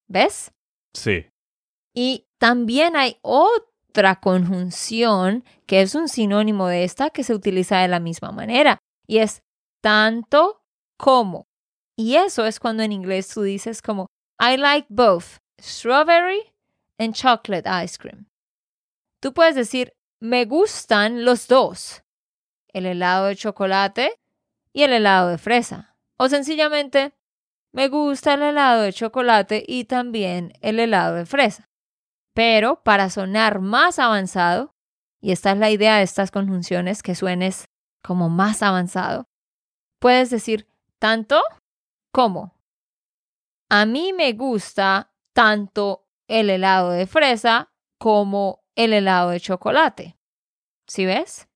¿Ves? 0.06 0.52
Sí. 0.92 1.30
Y 1.94 2.26
también 2.38 2.94
hay 2.94 3.16
otra 3.22 4.16
conjunción 4.20 5.44
que 5.64 5.80
es 5.80 5.94
un 5.94 6.08
sinónimo 6.08 6.68
de 6.68 6.84
esta 6.84 7.08
que 7.08 7.24
se 7.24 7.34
utiliza 7.34 7.78
de 7.78 7.88
la 7.88 8.00
misma 8.00 8.32
manera 8.32 8.76
y 9.06 9.18
es 9.18 9.42
tanto 9.80 10.62
como. 10.98 11.46
Y 12.02 12.16
eso 12.16 12.46
es 12.46 12.58
cuando 12.58 12.82
en 12.82 12.90
inglés 12.90 13.28
tú 13.28 13.42
dices 13.42 13.80
como 13.80 14.08
I 14.40 14.56
like 14.56 14.88
both 14.90 15.38
strawberry 15.60 16.52
and 16.98 17.14
chocolate 17.14 17.70
ice 17.84 17.96
cream. 17.96 18.26
Tú 19.20 19.32
puedes 19.32 19.54
decir 19.54 19.92
me 20.18 20.44
gustan 20.44 21.24
los 21.24 21.46
dos, 21.46 22.02
el 22.72 22.86
helado 22.86 23.26
de 23.26 23.36
chocolate 23.36 24.18
y 24.72 24.82
el 24.82 24.94
helado 24.94 25.28
de 25.28 25.38
fresa. 25.38 25.94
O 26.16 26.28
sencillamente 26.28 27.12
me 27.72 27.86
gusta 27.86 28.34
el 28.34 28.42
helado 28.42 28.82
de 28.82 28.92
chocolate 28.92 29.64
y 29.64 29.84
también 29.84 30.54
el 30.60 30.80
helado 30.80 31.14
de 31.14 31.24
fresa. 31.24 31.70
Pero 32.34 32.82
para 32.82 33.10
sonar 33.10 33.60
más 33.60 34.00
avanzado, 34.00 34.74
y 35.20 35.30
esta 35.30 35.52
es 35.52 35.58
la 35.58 35.70
idea 35.70 35.98
de 35.98 36.02
estas 36.02 36.32
conjunciones, 36.32 37.00
que 37.00 37.14
suenes 37.14 37.66
como 38.02 38.28
más 38.28 38.64
avanzado, 38.64 39.28
puedes 40.00 40.30
decir 40.30 40.66
tanto 40.98 41.40
como. 42.12 42.54
A 43.70 43.86
mí 43.86 44.12
me 44.12 44.32
gusta 44.34 45.12
tanto 45.32 46.06
el 46.28 46.50
helado 46.50 46.90
de 46.90 47.06
fresa 47.06 47.72
como 47.98 48.64
el 48.74 48.92
helado 48.92 49.30
de 49.30 49.40
chocolate. 49.40 50.18
¿Sí 50.86 51.06
ves? 51.06 51.48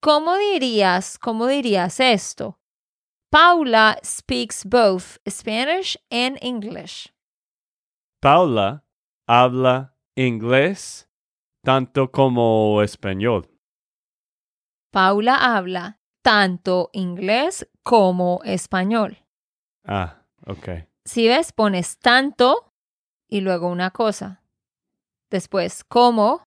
¿Cómo 0.00 0.36
dirías, 0.36 1.18
cómo 1.18 1.46
dirías 1.46 2.00
esto? 2.00 2.58
Paula 3.30 3.98
speaks 4.04 4.64
both 4.64 5.18
Spanish 5.28 5.96
and 6.10 6.38
English. 6.40 7.12
Paula 8.20 8.84
habla 9.26 9.94
inglés 10.16 11.08
tanto 11.62 12.10
como 12.12 12.80
español. 12.82 13.50
Paula 14.92 15.56
habla 15.56 16.00
tanto 16.22 16.88
inglés 16.92 17.68
como 17.82 18.40
español. 18.44 19.25
Ah, 19.86 20.22
ok. 20.46 20.68
Si 21.04 21.28
ves, 21.28 21.52
pones 21.52 21.98
tanto 21.98 22.72
y 23.28 23.40
luego 23.40 23.68
una 23.68 23.90
cosa. 23.90 24.42
Después 25.30 25.84
como 25.84 26.44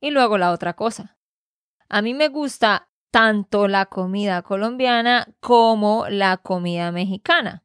y 0.00 0.10
luego 0.10 0.38
la 0.38 0.52
otra 0.52 0.74
cosa. 0.74 1.16
A 1.88 2.02
mí 2.02 2.14
me 2.14 2.28
gusta 2.28 2.88
tanto 3.10 3.68
la 3.68 3.86
comida 3.86 4.42
colombiana 4.42 5.28
como 5.40 6.06
la 6.08 6.36
comida 6.36 6.92
mexicana. 6.92 7.64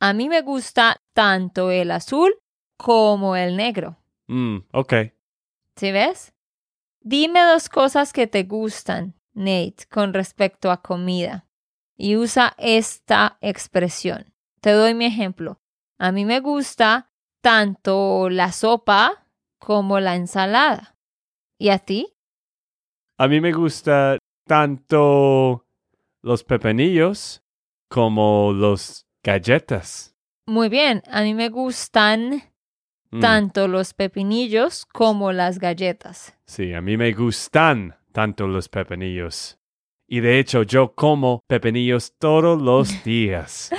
A 0.00 0.12
mí 0.12 0.28
me 0.28 0.42
gusta 0.42 1.00
tanto 1.12 1.70
el 1.70 1.90
azul 1.90 2.36
como 2.76 3.36
el 3.36 3.56
negro. 3.56 3.96
Mm, 4.26 4.58
ok. 4.72 4.94
¿Sí 5.76 5.92
ves? 5.92 6.34
Dime 7.00 7.42
dos 7.44 7.68
cosas 7.68 8.12
que 8.12 8.26
te 8.26 8.42
gustan, 8.42 9.14
Nate, 9.34 9.86
con 9.90 10.12
respecto 10.12 10.70
a 10.70 10.82
comida. 10.82 11.45
Y 11.96 12.16
usa 12.16 12.54
esta 12.58 13.38
expresión. 13.40 14.34
Te 14.60 14.72
doy 14.72 14.94
mi 14.94 15.06
ejemplo. 15.06 15.60
A 15.98 16.12
mí 16.12 16.24
me 16.24 16.40
gusta 16.40 17.10
tanto 17.40 18.28
la 18.28 18.52
sopa 18.52 19.26
como 19.58 20.00
la 20.00 20.16
ensalada. 20.16 20.96
¿Y 21.58 21.70
a 21.70 21.78
ti? 21.78 22.14
A 23.18 23.28
mí 23.28 23.40
me 23.40 23.52
gusta 23.52 24.18
tanto 24.46 25.66
los 26.22 26.44
pepinillos 26.44 27.42
como 27.88 28.52
los 28.52 29.06
galletas. 29.22 30.14
Muy 30.46 30.68
bien, 30.68 31.02
a 31.10 31.22
mí 31.22 31.34
me 31.34 31.48
gustan 31.48 32.42
Mm, 33.10 33.20
tanto 33.20 33.68
los 33.68 33.94
pepinillos 33.94 34.84
como 34.86 35.32
las 35.32 35.58
galletas. 35.58 36.36
Sí, 36.46 36.72
a 36.74 36.80
mí 36.80 36.96
me 36.96 37.12
gustan 37.12 37.96
tanto 38.12 38.46
los 38.46 38.68
pepinillos. 38.68 39.58
Y 40.08 40.20
de 40.20 40.38
hecho 40.38 40.62
yo 40.62 40.94
como 40.94 41.40
pepinillos 41.48 42.14
todos 42.18 42.60
los 42.60 43.04
días. 43.04 43.70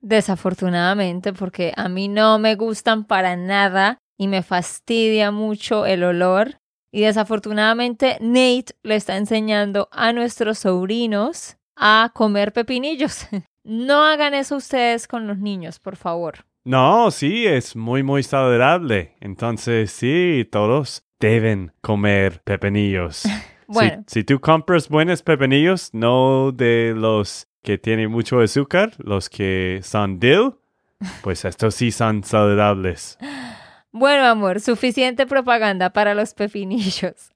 Desafortunadamente, 0.00 1.32
porque 1.32 1.72
a 1.76 1.88
mí 1.88 2.08
no 2.08 2.38
me 2.38 2.56
gustan 2.56 3.04
para 3.04 3.36
nada 3.36 3.98
y 4.18 4.28
me 4.28 4.42
fastidia 4.42 5.30
mucho 5.30 5.86
el 5.86 6.04
olor. 6.04 6.58
Y 6.92 7.02
desafortunadamente 7.02 8.18
Nate 8.20 8.74
le 8.82 8.96
está 8.96 9.16
enseñando 9.16 9.88
a 9.92 10.12
nuestros 10.12 10.58
sobrinos 10.58 11.56
a 11.76 12.10
comer 12.14 12.52
pepinillos. 12.52 13.26
No 13.64 14.02
hagan 14.02 14.34
eso 14.34 14.56
ustedes 14.56 15.06
con 15.06 15.28
los 15.28 15.38
niños, 15.38 15.78
por 15.78 15.94
favor. 15.94 16.46
No, 16.64 17.12
sí, 17.12 17.46
es 17.46 17.76
muy, 17.76 18.02
muy 18.02 18.24
saludable. 18.24 19.14
Entonces, 19.20 19.92
sí, 19.92 20.48
todos 20.50 21.04
deben 21.20 21.72
comer 21.80 22.42
pepinillos. 22.42 23.22
Si- 23.62 23.72
Bueno, 23.74 24.04
si, 24.06 24.24
tú 24.24 24.40
compras 24.40 24.88
buenos 24.88 25.22
pepinillos, 25.22 25.90
no 25.92 26.52
de 26.52 26.92
los 26.96 27.46
que 27.62 27.78
tienen 27.78 28.10
mucho 28.10 28.40
azúcar, 28.40 28.92
los 28.98 29.28
que 29.30 29.80
son 29.82 30.18
dill, 30.18 30.54
pues 31.22 31.44
estos 31.44 31.74
sí 31.74 31.90
son 31.92 32.24
saludables. 32.24 33.18
bueno, 33.92 34.24
amor, 34.26 34.60
suficiente 34.60 35.26
propaganda 35.26 35.90
para 35.90 36.14
los 36.14 36.34
pepinillos. 36.34 37.30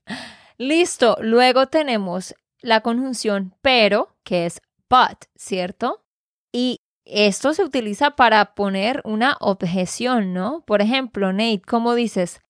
Listo, 0.57 1.17
luego 1.21 1.67
tenemos 1.67 2.33
la 2.61 2.81
conjunción 2.81 3.53
pero, 3.61 4.15
que 4.23 4.45
es 4.47 4.61
but, 4.89 5.25
¿cierto? 5.35 6.03
Y 6.51 6.79
esto 7.05 7.53
se 7.53 7.63
utiliza 7.63 8.11
para 8.11 8.53
poner 8.55 9.01
una 9.05 9.37
objeción, 9.39 10.33
¿no? 10.33 10.63
Por 10.65 10.81
ejemplo, 10.81 11.31
Nate, 11.31 11.61
¿cómo 11.65 11.93
dices? 11.95 12.41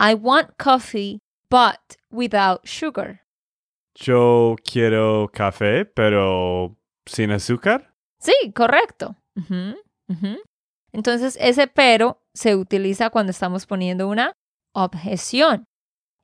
I 0.00 0.14
want 0.14 0.50
coffee, 0.62 1.20
but 1.50 1.96
without 2.10 2.66
sugar. 2.66 3.22
Yo 3.94 4.56
quiero 4.64 5.30
café, 5.32 5.84
pero 5.84 6.76
sin 7.06 7.32
azúcar. 7.32 7.94
Sí, 8.20 8.52
correcto. 8.54 9.16
Entonces, 10.92 11.36
ese 11.40 11.66
pero 11.66 12.22
se 12.34 12.54
utiliza 12.54 13.10
cuando 13.10 13.30
estamos 13.30 13.66
poniendo 13.66 14.08
una 14.08 14.32
objeción. 14.72 15.64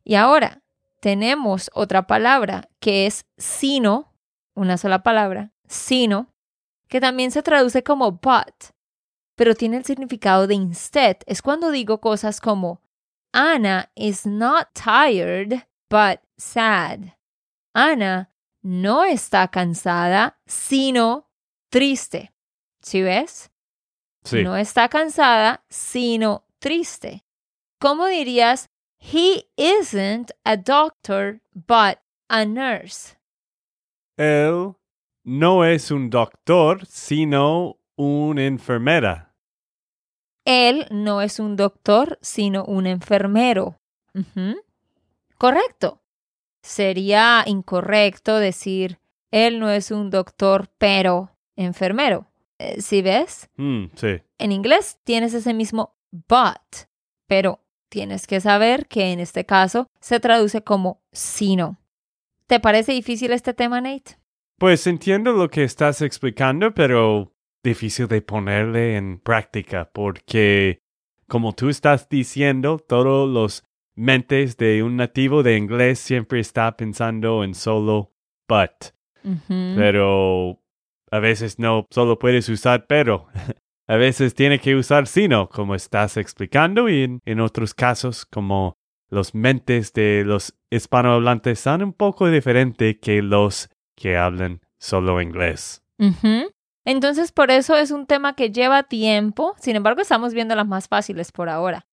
Y 0.04 0.14
ahora 0.14 0.62
tenemos 1.00 1.70
otra 1.74 2.06
palabra 2.06 2.68
que 2.80 3.06
es 3.06 3.24
sino, 3.36 4.14
una 4.54 4.76
sola 4.76 5.02
palabra, 5.02 5.52
sino, 5.66 6.28
que 6.88 7.00
también 7.00 7.30
se 7.30 7.42
traduce 7.42 7.82
como 7.82 8.12
but, 8.12 8.72
pero 9.34 9.54
tiene 9.54 9.78
el 9.78 9.84
significado 9.84 10.46
de 10.46 10.54
instead. 10.54 11.16
Es 11.26 11.42
cuando 11.42 11.70
digo 11.70 12.00
cosas 12.00 12.40
como 12.40 12.80
Anna 13.34 13.88
is 13.96 14.24
not 14.24 14.74
tired, 14.74 15.64
but 15.90 16.20
sad. 16.38 17.14
Ana 17.74 18.28
no 18.62 19.02
está 19.04 19.50
cansada, 19.50 20.36
sino 20.46 21.26
triste. 21.70 22.30
¿Sí 22.80 23.02
ves? 23.02 23.50
Sí. 24.22 24.44
No 24.44 24.54
está 24.56 24.88
cansada, 24.88 25.64
sino 25.68 26.44
triste. 26.60 27.24
¿Cómo 27.80 28.06
dirías, 28.06 28.68
he 28.98 29.48
isn't 29.56 30.30
a 30.44 30.56
doctor, 30.56 31.40
but 31.54 31.98
a 32.30 32.44
nurse? 32.44 33.16
Él 34.16 34.76
no 35.24 35.64
es 35.64 35.90
un 35.90 36.08
doctor, 36.08 36.86
sino 36.86 37.80
una 37.96 38.44
enfermera. 38.44 39.23
Él 40.44 40.86
no 40.90 41.22
es 41.22 41.38
un 41.40 41.56
doctor, 41.56 42.18
sino 42.20 42.64
un 42.64 42.86
enfermero. 42.86 43.80
Correcto. 45.38 46.02
Sería 46.62 47.42
incorrecto 47.46 48.38
decir, 48.38 48.98
él 49.30 49.58
no 49.58 49.70
es 49.70 49.90
un 49.90 50.10
doctor, 50.10 50.70
pero 50.78 51.30
enfermero. 51.56 52.26
Eh, 52.58 52.80
¿Sí 52.80 53.02
ves? 53.02 53.50
Hmm, 53.56 53.86
sí. 53.94 54.22
En 54.38 54.52
inglés 54.52 54.98
tienes 55.04 55.34
ese 55.34 55.52
mismo 55.52 55.96
but, 56.10 56.88
pero 57.26 57.60
tienes 57.88 58.26
que 58.26 58.40
saber 58.40 58.86
que 58.86 59.12
en 59.12 59.20
este 59.20 59.44
caso 59.44 59.88
se 60.00 60.20
traduce 60.20 60.62
como 60.62 61.02
sino. 61.12 61.78
¿Te 62.46 62.60
parece 62.60 62.92
difícil 62.92 63.32
este 63.32 63.54
tema, 63.54 63.80
Nate? 63.80 64.18
Pues 64.58 64.86
entiendo 64.86 65.32
lo 65.32 65.50
que 65.50 65.64
estás 65.64 66.00
explicando, 66.00 66.72
pero 66.72 67.33
difícil 67.64 68.06
de 68.06 68.22
ponerle 68.22 68.96
en 68.96 69.18
práctica 69.18 69.90
porque, 69.92 70.78
como 71.26 71.52
tú 71.52 71.68
estás 71.68 72.08
diciendo, 72.08 72.78
todos 72.78 73.28
los 73.28 73.64
mentes 73.96 74.56
de 74.56 74.84
un 74.84 74.96
nativo 74.96 75.42
de 75.42 75.56
inglés 75.56 75.98
siempre 75.98 76.38
está 76.38 76.76
pensando 76.76 77.42
en 77.42 77.54
solo 77.54 78.12
but, 78.48 78.94
pero 79.74 80.60
a 81.10 81.18
veces 81.18 81.58
no 81.58 81.86
solo 81.90 82.18
puedes 82.18 82.48
usar 82.48 82.86
pero. 82.86 83.26
A 83.86 83.96
veces 83.96 84.34
tiene 84.34 84.60
que 84.60 84.74
usar 84.74 85.06
sino, 85.06 85.50
como 85.50 85.74
estás 85.74 86.16
explicando, 86.16 86.88
y 86.88 87.02
en, 87.02 87.20
en 87.26 87.40
otros 87.40 87.74
casos, 87.74 88.24
como 88.24 88.78
los 89.10 89.34
mentes 89.34 89.92
de 89.92 90.24
los 90.24 90.54
hispanohablantes 90.70 91.60
son 91.60 91.82
un 91.82 91.92
poco 91.92 92.30
diferentes 92.30 92.96
que 93.02 93.20
los 93.20 93.68
que 93.94 94.16
hablan 94.16 94.60
solo 94.78 95.20
inglés. 95.20 95.82
Entonces, 96.84 97.32
por 97.32 97.50
eso 97.50 97.76
es 97.76 97.90
un 97.90 98.06
tema 98.06 98.36
que 98.36 98.50
lleva 98.50 98.82
tiempo, 98.82 99.54
sin 99.58 99.76
embargo, 99.76 100.02
estamos 100.02 100.34
viendo 100.34 100.54
las 100.54 100.66
más 100.66 100.88
fáciles 100.88 101.32
por 101.32 101.48
ahora. 101.48 101.86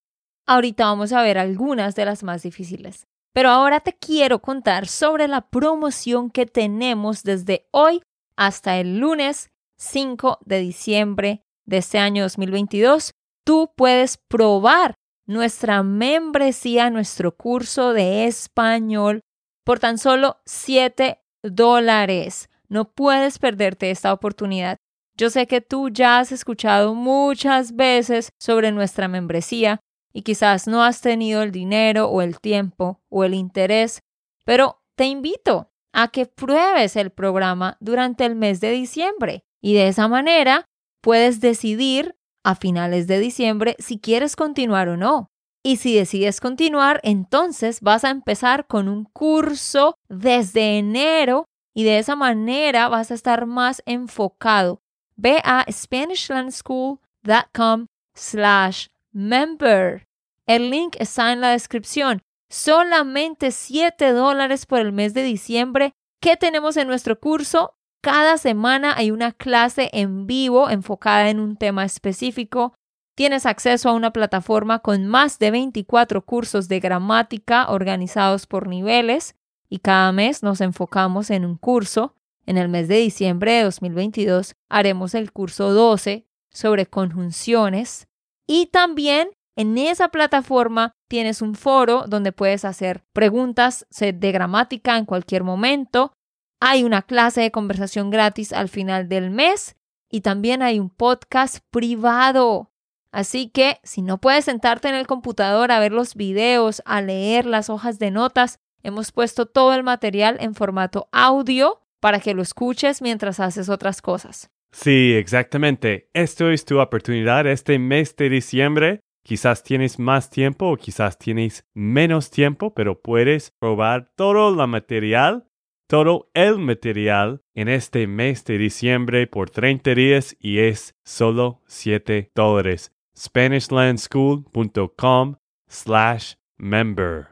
Ahorita 0.45 0.85
vamos 0.85 1.13
a 1.13 1.21
ver 1.21 1.37
algunas 1.37 1.95
de 1.95 2.05
las 2.05 2.23
más 2.23 2.43
difíciles. 2.43 3.07
Pero 3.33 3.49
ahora 3.49 3.79
te 3.79 3.93
quiero 3.93 4.41
contar 4.41 4.87
sobre 4.87 5.27
la 5.27 5.41
promoción 5.49 6.29
que 6.29 6.45
tenemos 6.45 7.23
desde 7.23 7.67
hoy 7.71 8.01
hasta 8.35 8.77
el 8.77 8.99
lunes 8.99 9.49
5 9.77 10.39
de 10.45 10.59
diciembre 10.59 11.43
de 11.65 11.77
este 11.77 11.97
año 11.97 12.23
2022. 12.23 13.13
Tú 13.45 13.71
puedes 13.75 14.17
probar 14.17 14.95
nuestra 15.25 15.83
membresía, 15.83 16.89
nuestro 16.89 17.35
curso 17.35 17.93
de 17.93 18.25
español 18.25 19.21
por 19.63 19.79
tan 19.79 19.97
solo 19.97 20.41
7 20.45 21.21
dólares. 21.41 22.49
No 22.71 22.85
puedes 22.85 23.37
perderte 23.37 23.91
esta 23.91 24.13
oportunidad. 24.13 24.77
Yo 25.17 25.29
sé 25.29 25.45
que 25.45 25.59
tú 25.59 25.89
ya 25.89 26.19
has 26.19 26.31
escuchado 26.31 26.95
muchas 26.95 27.75
veces 27.75 28.29
sobre 28.39 28.71
nuestra 28.71 29.09
membresía 29.09 29.81
y 30.13 30.21
quizás 30.21 30.67
no 30.67 30.81
has 30.81 31.01
tenido 31.01 31.41
el 31.41 31.51
dinero 31.51 32.07
o 32.07 32.21
el 32.21 32.39
tiempo 32.39 33.01
o 33.09 33.25
el 33.25 33.33
interés, 33.33 33.99
pero 34.45 34.81
te 34.95 35.03
invito 35.03 35.69
a 35.91 36.07
que 36.07 36.25
pruebes 36.25 36.95
el 36.95 37.09
programa 37.09 37.75
durante 37.81 38.25
el 38.25 38.35
mes 38.35 38.61
de 38.61 38.71
diciembre 38.71 39.43
y 39.61 39.73
de 39.73 39.89
esa 39.89 40.07
manera 40.07 40.63
puedes 41.01 41.41
decidir 41.41 42.15
a 42.45 42.55
finales 42.55 43.05
de 43.05 43.19
diciembre 43.19 43.75
si 43.79 43.99
quieres 43.99 44.37
continuar 44.37 44.87
o 44.87 44.95
no. 44.95 45.27
Y 45.61 45.75
si 45.75 45.93
decides 45.93 46.39
continuar, 46.39 47.01
entonces 47.03 47.81
vas 47.81 48.05
a 48.05 48.11
empezar 48.11 48.65
con 48.65 48.87
un 48.87 49.03
curso 49.03 49.95
desde 50.07 50.77
enero 50.77 51.45
y 51.73 51.83
de 51.83 51.99
esa 51.99 52.15
manera 52.15 52.89
vas 52.89 53.11
a 53.11 53.13
estar 53.13 53.45
más 53.45 53.83
enfocado. 53.85 54.81
Ve 55.15 55.41
a 55.43 55.65
SpanishLandSchool.com 55.71 57.85
slash 58.13 58.87
member. 59.11 60.07
El 60.45 60.69
link 60.69 60.95
está 60.99 61.31
en 61.31 61.41
la 61.41 61.51
descripción. 61.51 62.21
Solamente 62.49 63.51
7 63.51 64.11
dólares 64.11 64.65
por 64.65 64.79
el 64.79 64.91
mes 64.91 65.13
de 65.13 65.23
diciembre. 65.23 65.93
¿Qué 66.19 66.37
tenemos 66.37 66.77
en 66.77 66.87
nuestro 66.87 67.19
curso? 67.19 67.75
Cada 68.01 68.37
semana 68.37 68.93
hay 68.97 69.11
una 69.11 69.31
clase 69.31 69.89
en 69.93 70.25
vivo 70.25 70.69
enfocada 70.69 71.29
en 71.29 71.39
un 71.39 71.55
tema 71.55 71.85
específico. 71.85 72.73
Tienes 73.15 73.45
acceso 73.45 73.89
a 73.89 73.93
una 73.93 74.11
plataforma 74.11 74.79
con 74.79 75.05
más 75.05 75.37
de 75.37 75.51
24 75.51 76.25
cursos 76.25 76.67
de 76.67 76.79
gramática 76.79 77.69
organizados 77.69 78.47
por 78.47 78.67
niveles 78.67 79.35
y 79.71 79.79
cada 79.79 80.11
mes 80.11 80.43
nos 80.43 80.59
enfocamos 80.59 81.31
en 81.31 81.45
un 81.45 81.55
curso. 81.55 82.13
En 82.45 82.57
el 82.57 82.67
mes 82.67 82.87
de 82.89 82.97
diciembre 82.97 83.53
de 83.53 83.63
2022 83.63 84.53
haremos 84.69 85.15
el 85.15 85.31
curso 85.31 85.71
12 85.71 86.27
sobre 86.49 86.85
conjunciones 86.87 88.07
y 88.45 88.65
también 88.67 89.29
en 89.55 89.77
esa 89.77 90.09
plataforma 90.09 90.91
tienes 91.07 91.41
un 91.41 91.55
foro 91.55 92.03
donde 92.07 92.33
puedes 92.33 92.65
hacer 92.65 93.05
preguntas 93.13 93.87
de 93.97 94.31
gramática 94.31 94.97
en 94.97 95.05
cualquier 95.05 95.43
momento. 95.43 96.11
Hay 96.59 96.83
una 96.83 97.01
clase 97.01 97.41
de 97.41 97.51
conversación 97.51 98.09
gratis 98.09 98.51
al 98.51 98.67
final 98.67 99.07
del 99.07 99.29
mes 99.29 99.77
y 100.09 100.19
también 100.19 100.63
hay 100.63 100.79
un 100.79 100.89
podcast 100.89 101.59
privado. 101.69 102.71
Así 103.13 103.47
que 103.47 103.79
si 103.83 104.01
no 104.01 104.17
puedes 104.19 104.45
sentarte 104.45 104.89
en 104.89 104.95
el 104.95 105.07
computador 105.07 105.71
a 105.71 105.79
ver 105.79 105.93
los 105.93 106.15
videos, 106.15 106.81
a 106.85 107.01
leer 107.01 107.45
las 107.45 107.69
hojas 107.69 107.99
de 107.99 108.11
notas, 108.11 108.59
hemos 108.83 109.11
puesto 109.11 109.45
todo 109.45 109.73
el 109.73 109.83
material 109.83 110.37
en 110.39 110.55
formato 110.55 111.07
audio 111.11 111.81
para 111.99 112.19
que 112.19 112.33
lo 112.33 112.41
escuches 112.41 113.01
mientras 113.01 113.39
haces 113.39 113.69
otras 113.69 114.01
cosas. 114.01 114.49
Sí, 114.71 115.13
exactamente. 115.13 116.09
Esto 116.13 116.49
es 116.49 116.65
tu 116.65 116.79
oportunidad 116.79 117.45
este 117.47 117.79
mes 117.79 118.15
de 118.15 118.29
diciembre. 118.29 119.01
Quizás 119.23 119.63
tienes 119.63 119.99
más 119.99 120.29
tiempo 120.29 120.71
o 120.71 120.77
quizás 120.77 121.17
tienes 121.17 121.65
menos 121.73 122.29
tiempo, 122.31 122.73
pero 122.73 123.01
puedes 123.01 123.51
probar 123.59 124.11
todo 124.15 124.47
el 124.49 124.55
material, 124.67 125.45
todo 125.87 126.29
el 126.33 126.57
material 126.57 127.41
en 127.53 127.67
este 127.67 128.07
mes 128.07 128.45
de 128.45 128.57
diciembre 128.57 129.27
por 129.27 129.51
30 129.51 129.93
días 129.93 130.35
y 130.39 130.59
es 130.59 130.95
solo 131.03 131.61
7 131.67 132.31
dólares. 132.33 132.93
SpanishLandSchool.com 133.15 135.35
slash 135.67 136.33
member. 136.57 137.31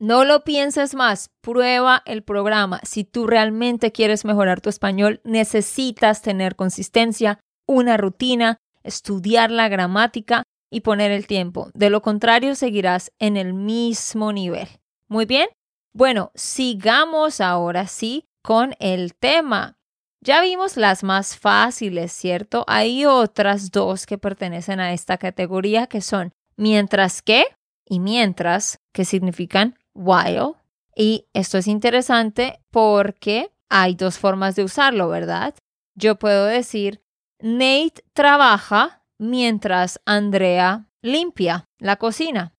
No 0.00 0.24
lo 0.24 0.44
pienses 0.44 0.94
más, 0.94 1.30
prueba 1.40 2.02
el 2.06 2.22
programa. 2.22 2.80
Si 2.84 3.02
tú 3.02 3.26
realmente 3.26 3.90
quieres 3.90 4.24
mejorar 4.24 4.60
tu 4.60 4.68
español, 4.68 5.20
necesitas 5.24 6.22
tener 6.22 6.54
consistencia, 6.54 7.40
una 7.66 7.96
rutina, 7.96 8.58
estudiar 8.84 9.50
la 9.50 9.68
gramática 9.68 10.44
y 10.70 10.82
poner 10.82 11.10
el 11.10 11.26
tiempo. 11.26 11.70
De 11.74 11.90
lo 11.90 12.00
contrario, 12.00 12.54
seguirás 12.54 13.10
en 13.18 13.36
el 13.36 13.54
mismo 13.54 14.32
nivel. 14.32 14.68
Muy 15.08 15.26
bien. 15.26 15.48
Bueno, 15.92 16.30
sigamos 16.34 17.40
ahora 17.40 17.88
sí 17.88 18.24
con 18.42 18.74
el 18.78 19.14
tema. 19.14 19.78
Ya 20.20 20.42
vimos 20.42 20.76
las 20.76 21.02
más 21.02 21.36
fáciles, 21.36 22.12
¿cierto? 22.12 22.64
Hay 22.68 23.04
otras 23.04 23.70
dos 23.70 24.06
que 24.06 24.18
pertenecen 24.18 24.78
a 24.78 24.92
esta 24.92 25.16
categoría 25.18 25.86
que 25.86 26.02
son 26.02 26.32
mientras 26.56 27.22
que 27.22 27.44
y 27.88 28.00
mientras, 28.00 28.78
que 28.92 29.04
significan 29.04 29.77
while. 29.98 30.54
Y 30.96 31.26
esto 31.32 31.58
es 31.58 31.66
interesante 31.66 32.60
porque 32.70 33.50
hay 33.68 33.94
dos 33.94 34.18
formas 34.18 34.56
de 34.56 34.64
usarlo, 34.64 35.08
¿verdad? 35.08 35.54
Yo 35.94 36.18
puedo 36.18 36.46
decir, 36.46 37.02
Nate 37.40 38.02
trabaja 38.12 39.02
mientras 39.18 40.00
Andrea 40.06 40.86
limpia 41.02 41.68
la 41.78 41.96
cocina. 41.96 42.54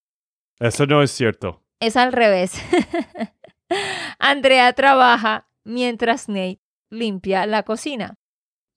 Eso 0.58 0.86
no 0.86 1.02
es 1.02 1.10
cierto. 1.10 1.62
es 1.80 1.96
al 1.96 2.12
revés. 2.12 2.52
Andrea 4.18 4.72
trabaja 4.74 5.48
mientras 5.64 6.28
Nate 6.28 6.60
limpia 6.90 7.46
la 7.46 7.62
cocina. 7.62 8.14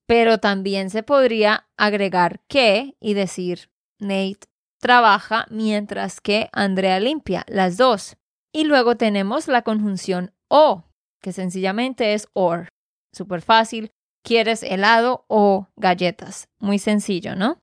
Pero 0.05 0.37
también 0.37 0.89
se 0.89 1.03
podría 1.03 1.67
agregar 1.77 2.41
que 2.47 2.95
y 2.99 3.13
decir 3.13 3.69
Nate 3.99 4.47
trabaja 4.79 5.45
mientras 5.49 6.19
que 6.19 6.49
Andrea 6.51 6.99
limpia, 6.99 7.45
las 7.47 7.77
dos. 7.77 8.17
Y 8.53 8.65
luego 8.65 8.95
tenemos 8.95 9.47
la 9.47 9.63
conjunción 9.63 10.31
o, 10.47 10.83
que 11.21 11.33
sencillamente 11.33 12.13
es 12.13 12.27
or. 12.33 12.69
Súper 13.11 13.41
fácil. 13.41 13.91
¿Quieres 14.23 14.63
helado 14.63 15.25
o 15.27 15.67
galletas? 15.75 16.47
Muy 16.59 16.79
sencillo, 16.79 17.35
¿no? 17.35 17.57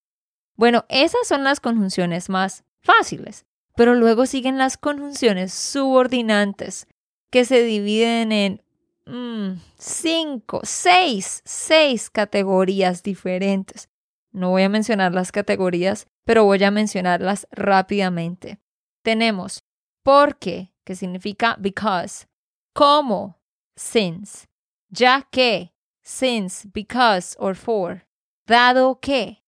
Bueno, 0.57 0.85
esas 0.89 1.27
son 1.27 1.45
las 1.45 1.61
conjunciones 1.61 2.29
más 2.29 2.65
fáciles. 2.83 3.47
Pero 3.77 3.95
luego 3.95 4.27
siguen 4.27 4.59
las 4.59 4.77
conjunciones 4.77 5.55
subordinantes, 5.55 6.87
que 7.31 7.45
se 7.45 7.63
dividen 7.63 8.33
en 8.33 8.63
mm, 9.07 9.61
cinco, 9.79 10.61
seis, 10.65 11.41
seis 11.45 12.11
categorías 12.11 13.03
diferentes. 13.05 13.89
No 14.33 14.51
voy 14.51 14.65
a 14.65 14.69
mencionar 14.69 15.15
las 15.15 15.33
categorías, 15.33 16.09
pero 16.25 16.45
voy 16.45 16.63
a 16.65 16.71
mencionarlas 16.71 17.47
rápidamente. 17.53 18.59
Tenemos 19.03 19.65
porque, 20.03 20.73
que 20.91 20.97
significa 20.97 21.57
because, 21.61 22.27
como, 22.75 23.37
since, 23.77 24.49
ya 24.91 25.23
que, 25.31 25.71
since, 26.03 26.67
because 26.67 27.37
or 27.39 27.55
for, 27.55 28.03
dado 28.49 28.97
que, 29.01 29.39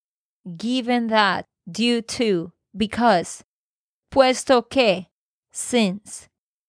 given 0.56 1.08
that, 1.08 1.46
due 1.68 2.00
to, 2.00 2.52
because, 2.76 3.42
puesto 4.08 4.62
que, 4.70 5.08
since, 5.50 6.28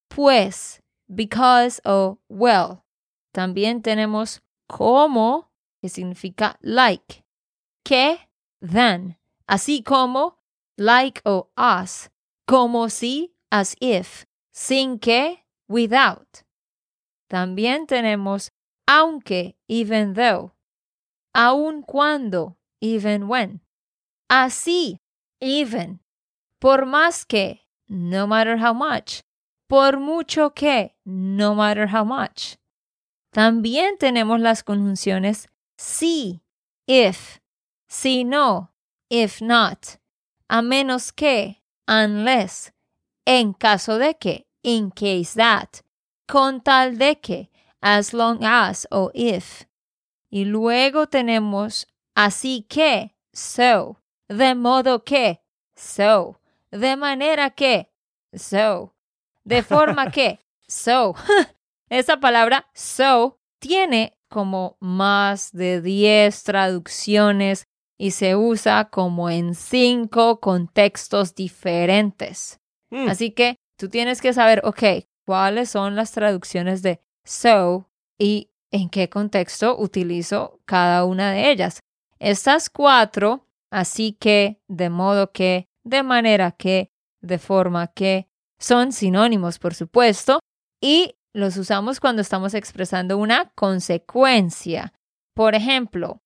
pues, 0.10 0.80
because 1.08 1.80
o 1.86 2.18
well. 2.28 2.84
También 3.32 3.84
tenemos 3.84 4.40
como, 4.68 5.50
que 5.84 5.88
significa 5.88 6.56
like, 6.64 7.22
que, 7.86 8.18
than, 8.60 9.18
así 9.48 9.84
como, 9.86 10.40
like 10.80 11.22
o 11.26 11.50
as, 11.56 12.10
como 12.48 12.88
si, 12.88 13.34
as 13.52 13.76
if, 13.80 14.26
sin 14.54 15.00
que, 15.00 15.44
without. 15.68 16.44
También 17.30 17.88
tenemos 17.88 18.52
aunque, 18.88 19.56
even 19.68 20.14
though, 20.14 20.54
aun 21.34 21.84
cuando, 21.84 22.58
even 22.82 23.28
when, 23.28 23.62
así, 24.30 25.00
even, 25.42 26.00
por 26.60 26.86
más 26.86 27.26
que, 27.26 27.62
no 27.88 28.28
matter 28.28 28.58
how 28.58 28.74
much, 28.74 29.24
por 29.70 29.98
mucho 29.98 30.52
que, 30.54 30.96
no 31.06 31.56
matter 31.56 31.88
how 31.88 32.04
much. 32.04 32.58
También 33.34 33.98
tenemos 33.98 34.40
las 34.40 34.64
conjunciones 34.64 35.48
si, 35.78 36.44
if, 36.88 37.40
si 37.88 38.24
no, 38.24 38.70
if 39.10 39.42
not, 39.42 39.98
a 40.50 40.62
menos 40.62 41.12
que, 41.12 41.64
unless, 41.88 42.73
en 43.26 43.54
caso 43.54 43.98
de 43.98 44.16
que, 44.16 44.46
in 44.64 44.92
case 44.92 45.36
that, 45.36 45.82
con 46.28 46.62
tal 46.62 46.98
de 46.98 47.16
que, 47.16 47.50
as 47.82 48.14
long 48.14 48.44
as 48.44 48.88
o 48.92 49.12
if. 49.14 49.66
Y 50.30 50.46
luego 50.46 51.08
tenemos 51.08 51.88
así 52.16 52.66
que, 52.68 53.16
so, 53.34 53.98
de 54.28 54.56
modo 54.56 55.04
que, 55.04 55.42
so, 55.76 56.40
de 56.72 56.96
manera 56.96 57.50
que, 57.52 57.90
so, 58.34 58.94
de 59.44 59.62
forma 59.62 60.12
que, 60.12 60.40
so. 60.68 61.16
Esa 61.90 62.20
palabra 62.20 62.66
so 62.74 63.40
tiene 63.60 64.18
como 64.28 64.78
más 64.80 65.52
de 65.52 65.80
10 65.80 66.44
traducciones 66.44 67.68
y 68.00 68.12
se 68.12 68.36
usa 68.36 68.86
como 68.86 69.30
en 69.30 69.54
cinco 69.54 70.40
contextos 70.40 71.36
diferentes. 71.36 72.60
Mm. 72.94 73.10
Así 73.10 73.32
que 73.32 73.58
tú 73.78 73.90
tienes 73.90 74.22
que 74.22 74.34
saber, 74.34 74.62
ok, 74.64 74.84
cuáles 75.26 75.70
son 75.70 75.96
las 75.96 76.12
traducciones 76.12 76.84
de 76.84 77.02
so 77.26 77.90
y 78.20 78.52
en 78.72 78.90
qué 78.90 79.10
contexto 79.10 79.78
utilizo 79.78 80.60
cada 80.66 81.04
una 81.04 81.32
de 81.32 81.50
ellas. 81.50 81.80
Estas 82.20 82.70
cuatro, 82.70 83.48
así 83.72 84.14
que, 84.14 84.62
de 84.68 84.90
modo 84.90 85.32
que, 85.32 85.66
de 85.84 86.04
manera 86.04 86.52
que, 86.52 86.92
de 87.22 87.40
forma 87.40 87.88
que, 87.88 88.28
son 88.60 88.92
sinónimos, 88.92 89.60
por 89.60 89.74
supuesto, 89.74 90.40
y 90.80 91.16
los 91.34 91.58
usamos 91.58 92.00
cuando 92.00 92.22
estamos 92.22 92.54
expresando 92.54 93.18
una 93.18 93.52
consecuencia. 93.56 94.94
Por 95.34 95.56
ejemplo, 95.56 96.22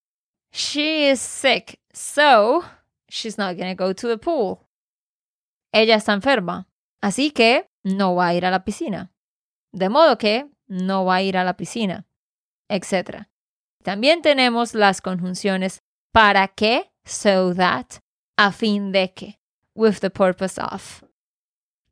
she 0.52 1.10
is 1.12 1.22
sick, 1.22 1.80
so 1.94 2.64
she's 3.08 3.38
not 3.38 3.56
going 3.56 3.74
to 3.74 3.84
go 3.84 3.94
to 3.94 4.08
the 4.08 4.18
pool. 4.18 4.67
Ella 5.72 5.96
está 5.96 6.14
enferma, 6.14 6.68
así 7.02 7.32
que 7.32 7.70
no 7.84 8.16
va 8.16 8.28
a 8.28 8.34
ir 8.34 8.46
a 8.46 8.52
la 8.52 8.64
piscina. 8.64 9.12
De 9.72 9.90
modo 9.90 10.18
que 10.18 10.50
no 10.68 11.06
va 11.06 11.16
a 11.16 11.22
ir 11.22 11.38
a 11.38 11.44
la 11.44 11.58
piscina, 11.58 12.06
etc. 12.70 13.28
También 13.84 14.22
tenemos 14.22 14.74
las 14.74 15.02
conjunciones 15.02 15.82
para 16.12 16.48
que, 16.48 16.92
so 17.06 17.54
that, 17.54 17.86
a 18.38 18.52
fin 18.52 18.92
de 18.92 19.14
que, 19.14 19.40
with 19.76 20.00
the 20.00 20.10
purpose 20.10 20.60
of. 20.60 21.04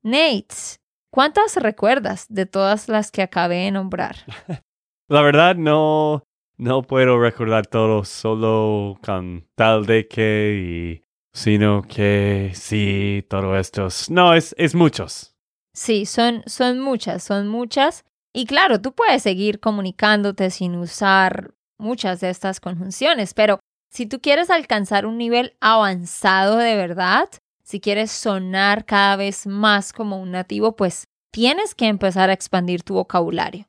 Nate, 0.04 0.80
¿cuántas 1.12 1.56
recuerdas 1.56 2.26
de 2.30 2.46
todas 2.46 2.90
las 2.90 3.12
que 3.12 3.22
acabé 3.22 3.66
de 3.66 3.72
nombrar? 3.72 4.18
La 5.08 5.22
verdad 5.22 5.56
no, 5.56 6.24
no 6.58 6.82
puedo 6.82 7.20
recordar 7.20 7.68
todos, 7.68 8.10
solo 8.10 8.98
con 9.04 9.48
tal 9.56 9.86
de 9.86 10.08
que 10.08 11.02
y 11.02 11.05
sino 11.36 11.82
que 11.84 12.54
sí, 12.56 13.26
todo 13.30 13.58
esto. 13.58 13.90
No, 14.10 14.34
es, 14.34 14.56
es 14.58 14.74
muchos. 14.74 15.36
Sí, 15.74 16.06
son, 16.06 16.44
son 16.48 16.80
muchas, 16.80 17.24
son 17.24 17.50
muchas. 17.50 18.06
Y 18.34 18.46
claro, 18.46 18.82
tú 18.82 18.94
puedes 18.94 19.22
seguir 19.22 19.60
comunicándote 19.60 20.50
sin 20.50 20.76
usar 20.78 21.54
muchas 21.78 22.22
de 22.22 22.30
estas 22.30 22.62
conjunciones, 22.62 23.34
pero 23.34 23.60
si 23.90 24.06
tú 24.06 24.22
quieres 24.22 24.50
alcanzar 24.50 25.06
un 25.06 25.18
nivel 25.18 25.58
avanzado 25.60 26.56
de 26.58 26.78
verdad, 26.78 27.28
si 27.64 27.82
quieres 27.82 28.12
sonar 28.12 28.86
cada 28.86 29.18
vez 29.18 29.46
más 29.46 29.92
como 29.92 30.22
un 30.22 30.32
nativo, 30.32 30.78
pues 30.78 31.04
tienes 31.32 31.76
que 31.76 31.88
empezar 31.88 32.30
a 32.30 32.34
expandir 32.34 32.82
tu 32.84 32.94
vocabulario. 32.94 33.68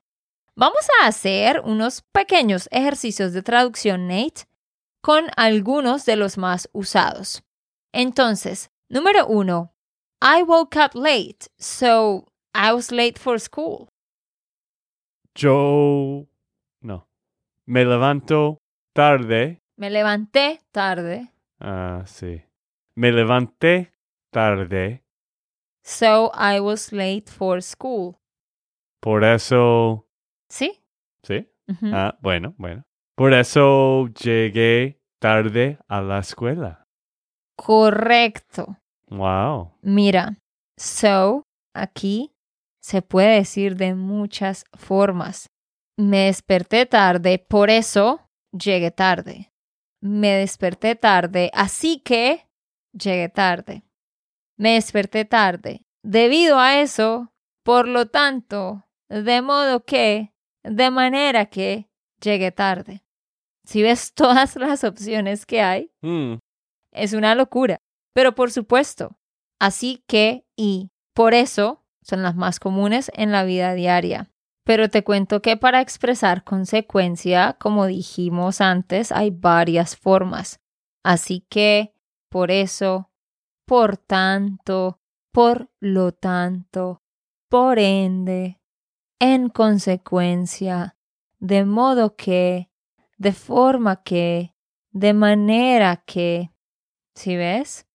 Vamos 0.55 0.87
a 1.01 1.09
hacer 1.09 1.61
unos 1.65 2.03
pequeños 2.13 2.69
ejercicios 2.71 3.33
de 3.33 3.43
traducción, 3.43 4.07
Nate, 4.07 4.47
con 5.01 5.27
algunos 5.37 6.07
de 6.07 6.15
los 6.15 6.39
más 6.39 6.69
usados. 6.73 7.43
Entonces, 7.99 8.71
número 8.91 9.27
uno, 9.27 9.73
I 10.21 10.43
woke 10.43 10.77
up 10.77 10.95
late, 10.95 11.49
so 11.57 12.27
I 12.55 12.71
was 12.75 12.93
late 12.93 13.19
for 13.19 13.41
school. 13.41 13.89
Yo... 15.35 16.27
no. 16.83 17.09
Me 17.65 17.87
levanto 17.87 18.59
tarde. 18.93 19.63
Me 19.79 19.89
levanté 19.89 20.61
tarde. 20.73 21.33
Ah, 21.59 22.03
sí. 22.05 22.43
Me 22.97 23.13
levanté 23.13 23.93
tarde. 24.31 25.03
So 25.83 26.31
I 26.35 26.61
was 26.61 26.93
late 26.93 27.31
for 27.31 27.63
school. 27.63 28.19
Por 29.01 29.25
eso. 29.25 30.07
Sí. 30.51 30.83
Sí. 31.23 31.49
Ah, 31.95 32.19
bueno, 32.21 32.55
bueno. 32.59 32.83
Por 33.15 33.33
eso 33.33 34.09
llegué 34.09 35.01
tarde 35.19 35.79
a 35.89 36.03
la 36.03 36.19
escuela. 36.19 36.86
Correcto. 37.57 38.77
Wow. 39.09 39.73
Mira, 39.83 40.37
so 40.77 41.43
aquí 41.75 42.33
se 42.81 43.03
puede 43.03 43.37
decir 43.37 43.77
de 43.77 43.95
muchas 43.95 44.65
formas. 44.75 45.49
Me 45.97 46.27
desperté 46.27 46.87
tarde, 46.87 47.39
por 47.39 47.71
eso 47.71 48.29
llegué 48.53 48.91
tarde. 48.91 49.53
Me 50.01 50.35
desperté 50.35 50.95
tarde, 50.95 51.51
así 51.55 52.01
que 52.01 52.47
llegué 52.93 53.29
tarde. 53.29 53.83
Me 54.57 54.75
desperté 54.75 55.25
tarde. 55.25 55.83
Debido 56.03 56.59
a 56.59 56.81
eso, 56.81 57.33
por 57.65 57.89
lo 57.89 58.07
tanto, 58.07 58.85
de 59.09 59.43
modo 59.43 59.85
que, 59.85 60.33
de 60.63 60.91
manera 60.91 61.47
que, 61.47 61.89
llegué 62.21 62.53
tarde. 62.53 63.03
Si 63.65 63.83
ves 63.83 64.13
todas 64.15 64.57
las 64.57 64.85
opciones 64.85 65.47
que 65.47 65.63
hay, 65.63 65.91
mm. 66.03 66.35
Es 66.97 67.13
una 67.13 67.35
locura. 67.35 67.79
Pero 68.13 68.35
por 68.35 68.51
supuesto, 68.51 69.19
así 69.59 70.03
que 70.07 70.47
y 70.57 70.91
por 71.15 71.35
eso 71.35 71.85
son 72.03 72.23
las 72.23 72.37
más 72.37 72.61
comunes 72.61 73.11
en 73.15 73.33
la 73.33 73.45
vida 73.45 73.75
diaria. 73.75 74.31
Pero 74.65 74.91
te 74.91 75.05
cuento 75.05 75.43
que 75.43 75.57
para 75.57 75.81
expresar 75.81 76.43
consecuencia, 76.43 77.57
como 77.61 77.87
dijimos 77.87 78.61
antes, 78.61 79.13
hay 79.13 79.31
varias 79.31 79.97
formas. 79.97 80.61
Así 81.05 81.47
que 81.49 81.95
por 82.31 82.51
eso, 82.51 83.11
por 83.65 83.97
tanto, 83.97 85.01
por 85.33 85.71
lo 85.81 86.13
tanto, 86.13 87.03
por 87.49 87.79
ende, 87.79 88.61
en 89.21 89.49
consecuencia, 89.49 90.97
de 91.39 91.65
modo 91.65 92.17
que, 92.17 92.71
de 93.19 93.33
forma 93.33 94.03
que, 94.03 94.55
de 94.91 95.15
manera 95.15 96.03
que. 96.05 96.51
¿Sí 97.17 97.35
ves? 97.35 97.87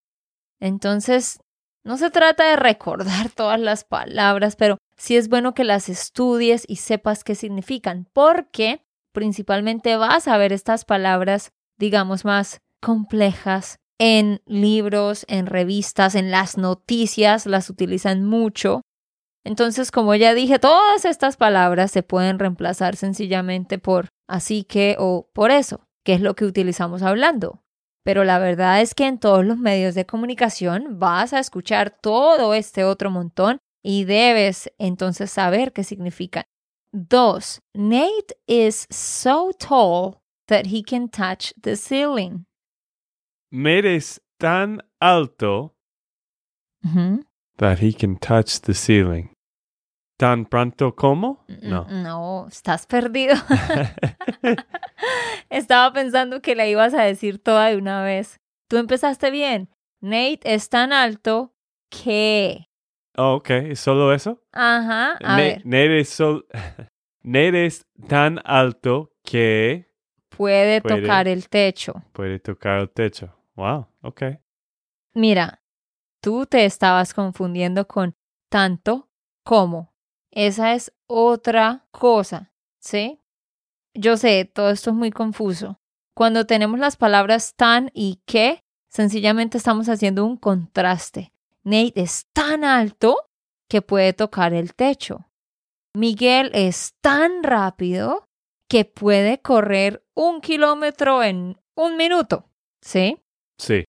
Entonces, 0.60 1.40
no 1.84 1.96
se 1.96 2.10
trata 2.10 2.50
de 2.50 2.56
recordar 2.56 3.30
todas 3.34 3.58
las 3.58 3.84
palabras, 3.84 4.56
pero 4.56 4.78
sí 4.96 5.16
es 5.16 5.28
bueno 5.28 5.54
que 5.54 5.64
las 5.64 5.88
estudies 5.88 6.64
y 6.68 6.76
sepas 6.76 7.24
qué 7.24 7.34
significan, 7.34 8.08
porque 8.12 8.82
principalmente 9.12 9.96
vas 9.96 10.28
a 10.28 10.36
ver 10.36 10.52
estas 10.52 10.84
palabras, 10.84 11.52
digamos, 11.78 12.24
más 12.24 12.60
complejas 12.80 13.76
en 13.98 14.42
libros, 14.46 15.24
en 15.28 15.46
revistas, 15.46 16.16
en 16.16 16.32
las 16.32 16.58
noticias, 16.58 17.46
las 17.46 17.70
utilizan 17.70 18.24
mucho. 18.24 18.82
Entonces, 19.44 19.92
como 19.92 20.14
ya 20.16 20.34
dije, 20.34 20.58
todas 20.58 21.04
estas 21.04 21.36
palabras 21.36 21.92
se 21.92 22.02
pueden 22.02 22.40
reemplazar 22.40 22.96
sencillamente 22.96 23.78
por 23.78 24.08
así 24.28 24.64
que 24.64 24.96
o 24.98 25.28
por 25.32 25.52
eso, 25.52 25.84
que 26.04 26.14
es 26.14 26.20
lo 26.20 26.34
que 26.34 26.44
utilizamos 26.44 27.02
hablando. 27.02 27.61
Pero 28.04 28.24
la 28.24 28.38
verdad 28.38 28.80
es 28.80 28.94
que 28.94 29.06
en 29.06 29.18
todos 29.18 29.44
los 29.44 29.58
medios 29.58 29.94
de 29.94 30.06
comunicación 30.06 30.98
vas 30.98 31.32
a 31.32 31.38
escuchar 31.38 31.90
todo 31.90 32.54
este 32.54 32.84
otro 32.84 33.10
montón 33.10 33.58
y 33.82 34.04
debes 34.04 34.72
entonces 34.78 35.30
saber 35.30 35.72
qué 35.72 35.84
significan. 35.84 36.44
Dos, 36.92 37.60
Nate 37.74 38.36
is 38.46 38.86
so 38.90 39.52
tall 39.52 40.20
that 40.46 40.66
he 40.66 40.82
can 40.82 41.08
touch 41.08 41.52
the 41.60 41.76
ceiling. 41.76 42.44
Nate 43.50 43.96
es 43.96 44.20
tan 44.38 44.82
alto 45.00 45.74
that 47.58 47.78
he 47.80 47.92
can 47.92 48.18
touch 48.18 48.60
the 48.60 48.74
ceiling. 48.74 49.31
¿Tan 50.16 50.46
pronto 50.46 50.94
como? 50.94 51.44
No. 51.62 51.86
No, 51.88 52.46
estás 52.48 52.86
perdido. 52.86 53.34
Estaba 55.50 55.92
pensando 55.92 56.40
que 56.40 56.54
la 56.54 56.66
ibas 56.66 56.94
a 56.94 57.02
decir 57.02 57.42
toda 57.42 57.68
de 57.68 57.76
una 57.76 58.04
vez. 58.04 58.40
Tú 58.68 58.76
empezaste 58.76 59.30
bien. 59.30 59.68
Nate 60.00 60.40
es 60.42 60.68
tan 60.68 60.92
alto 60.92 61.54
que. 61.90 62.68
Oh, 63.16 63.34
ok, 63.34 63.50
¿es 63.50 63.80
solo 63.80 64.12
eso? 64.12 64.42
Ajá, 64.52 65.18
a 65.22 65.36
ver. 65.36 65.62
Nate 65.64 66.00
es, 66.00 66.20
Nate 67.22 67.66
es 67.66 67.86
tan 68.08 68.40
alto 68.44 69.12
que. 69.24 69.90
Puede, 70.28 70.80
tocar 70.80 71.28
el 71.28 71.48
techo. 71.48 72.02
Puede 72.12 72.38
tocar 72.38 72.80
el 72.80 72.90
techo. 72.90 73.36
Wow, 73.54 73.86
ok. 74.00 74.22
Mira, 75.14 75.62
tú 76.22 76.46
te 76.46 76.64
estabas 76.64 77.12
confundiendo 77.12 77.86
con 77.86 78.16
tanto 78.48 79.10
como. 79.44 79.91
Esa 80.32 80.72
es 80.72 80.92
otra 81.06 81.86
cosa, 81.90 82.52
¿sí? 82.80 83.20
Yo 83.94 84.16
sé, 84.16 84.46
todo 84.46 84.70
esto 84.70 84.90
es 84.90 84.96
muy 84.96 85.10
confuso. 85.10 85.78
Cuando 86.14 86.46
tenemos 86.46 86.78
las 86.80 86.96
palabras 86.96 87.54
tan 87.54 87.90
y 87.92 88.22
que, 88.24 88.64
sencillamente 88.88 89.58
estamos 89.58 89.88
haciendo 89.88 90.24
un 90.24 90.38
contraste. 90.38 91.32
Nate 91.64 92.00
es 92.00 92.26
tan 92.32 92.64
alto 92.64 93.28
que 93.68 93.82
puede 93.82 94.14
tocar 94.14 94.54
el 94.54 94.74
techo. 94.74 95.30
Miguel 95.94 96.50
es 96.54 96.94
tan 97.02 97.42
rápido 97.42 98.26
que 98.68 98.86
puede 98.86 99.40
correr 99.40 100.02
un 100.14 100.40
kilómetro 100.40 101.22
en 101.22 101.60
un 101.74 101.96
minuto. 101.98 102.46
¿Sí? 102.80 103.22
Sí. 103.58 103.84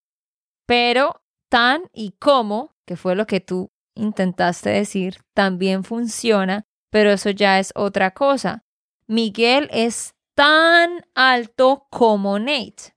Pero 0.65 1.21
tan 1.49 1.83
y 1.93 2.11
como, 2.19 2.75
que 2.85 2.97
fue 2.97 3.15
lo 3.15 3.25
que 3.25 3.39
tú 3.39 3.71
intentaste 3.95 4.69
decir, 4.69 5.17
también 5.33 5.83
funciona, 5.83 6.65
pero 6.89 7.11
eso 7.11 7.29
ya 7.29 7.59
es 7.59 7.71
otra 7.75 8.11
cosa. 8.11 8.63
Miguel 9.07 9.69
es 9.71 10.15
tan 10.35 11.05
alto 11.15 11.87
como 11.89 12.39
Nate. 12.39 12.95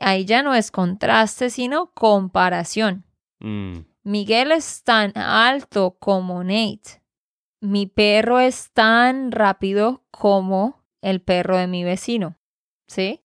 Ahí 0.00 0.24
ya 0.24 0.42
no 0.42 0.54
es 0.54 0.70
contraste, 0.70 1.50
sino 1.50 1.92
comparación. 1.92 3.04
Mm. 3.40 3.80
Miguel 4.04 4.52
es 4.52 4.82
tan 4.84 5.16
alto 5.16 5.96
como 5.98 6.44
Nate. 6.44 7.02
Mi 7.60 7.86
perro 7.86 8.38
es 8.38 8.72
tan 8.72 9.32
rápido 9.32 10.04
como 10.10 10.84
el 11.02 11.20
perro 11.20 11.56
de 11.56 11.66
mi 11.66 11.84
vecino. 11.84 12.38
¿Sí? 12.86 13.24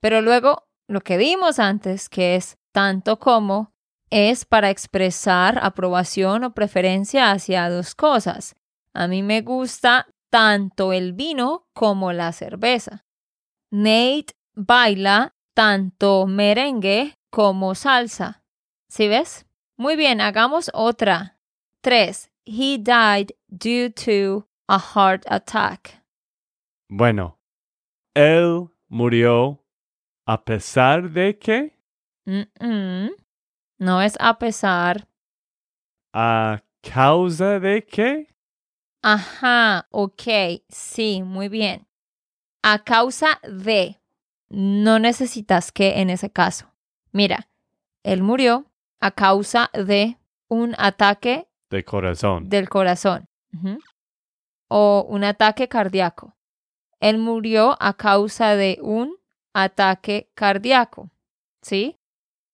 Pero 0.00 0.22
luego, 0.22 0.68
lo 0.88 1.00
que 1.02 1.16
vimos 1.16 1.58
antes, 1.58 2.08
que 2.08 2.36
es 2.36 2.58
tanto 2.72 3.18
como, 3.18 3.73
es 4.14 4.44
para 4.44 4.70
expresar 4.70 5.58
aprobación 5.60 6.44
o 6.44 6.54
preferencia 6.54 7.32
hacia 7.32 7.68
dos 7.68 7.96
cosas. 7.96 8.54
A 8.92 9.08
mí 9.08 9.24
me 9.24 9.40
gusta 9.40 10.06
tanto 10.30 10.92
el 10.92 11.14
vino 11.14 11.66
como 11.72 12.12
la 12.12 12.30
cerveza. 12.30 13.04
Nate 13.72 14.36
baila 14.54 15.34
tanto 15.52 16.28
merengue 16.28 17.18
como 17.28 17.74
salsa. 17.74 18.44
¿Sí 18.88 19.08
ves? 19.08 19.46
Muy 19.76 19.96
bien, 19.96 20.20
hagamos 20.20 20.70
otra. 20.72 21.40
3. 21.80 22.30
He 22.46 22.78
died 22.78 23.32
due 23.48 23.90
to 23.90 24.46
a 24.68 24.78
heart 24.78 25.24
attack. 25.26 26.04
Bueno, 26.88 27.40
él 28.14 28.68
murió 28.86 29.64
a 30.24 30.44
pesar 30.44 31.10
de 31.10 31.36
que. 31.36 31.76
No 33.78 34.02
es 34.02 34.16
a 34.20 34.38
pesar. 34.38 35.08
¿A 36.12 36.62
causa 36.80 37.58
de 37.58 37.84
qué? 37.84 38.28
Ajá, 39.02 39.86
ok, 39.90 40.22
sí, 40.68 41.22
muy 41.22 41.48
bien. 41.48 41.86
A 42.62 42.84
causa 42.84 43.40
de, 43.42 44.00
no 44.48 44.98
necesitas 44.98 45.72
que 45.72 46.00
en 46.00 46.08
ese 46.10 46.30
caso. 46.30 46.72
Mira, 47.12 47.48
él 48.02 48.22
murió 48.22 48.66
a 49.00 49.10
causa 49.10 49.70
de 49.74 50.18
un 50.48 50.74
ataque 50.78 51.48
de 51.70 51.84
corazón. 51.84 52.48
Del 52.48 52.68
corazón. 52.68 53.28
O 54.68 55.04
un 55.08 55.24
ataque 55.24 55.68
cardíaco. 55.68 56.34
Él 57.00 57.18
murió 57.18 57.76
a 57.80 57.94
causa 57.94 58.56
de 58.56 58.78
un 58.80 59.16
ataque 59.52 60.30
cardíaco. 60.34 61.10
¿Sí? 61.60 61.98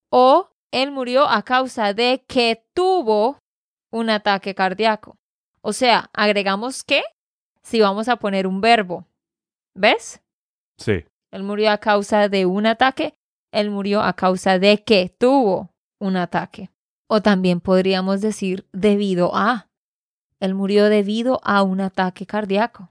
O 0.09 0.50
él 0.71 0.91
murió 0.91 1.27
a 1.27 1.43
causa 1.43 1.93
de 1.93 2.23
que 2.27 2.65
tuvo 2.73 3.37
un 3.91 4.09
ataque 4.09 4.55
cardíaco. 4.55 5.17
O 5.61 5.73
sea, 5.73 6.09
agregamos 6.13 6.83
que 6.83 7.03
si 7.61 7.81
vamos 7.81 8.07
a 8.07 8.15
poner 8.15 8.47
un 8.47 8.61
verbo. 8.61 9.05
¿Ves? 9.75 10.21
Sí. 10.77 11.05
Él 11.31 11.43
murió 11.43 11.71
a 11.71 11.77
causa 11.77 12.27
de 12.29 12.45
un 12.45 12.65
ataque. 12.65 13.13
Él 13.51 13.69
murió 13.69 14.01
a 14.01 14.13
causa 14.13 14.59
de 14.59 14.83
que 14.83 15.13
tuvo 15.17 15.69
un 15.99 16.17
ataque. 16.17 16.71
O 17.07 17.21
también 17.21 17.59
podríamos 17.59 18.21
decir 18.21 18.65
debido 18.71 19.35
a. 19.35 19.69
Él 20.39 20.55
murió 20.55 20.89
debido 20.89 21.39
a 21.43 21.61
un 21.61 21.81
ataque 21.81 22.25
cardíaco. 22.25 22.89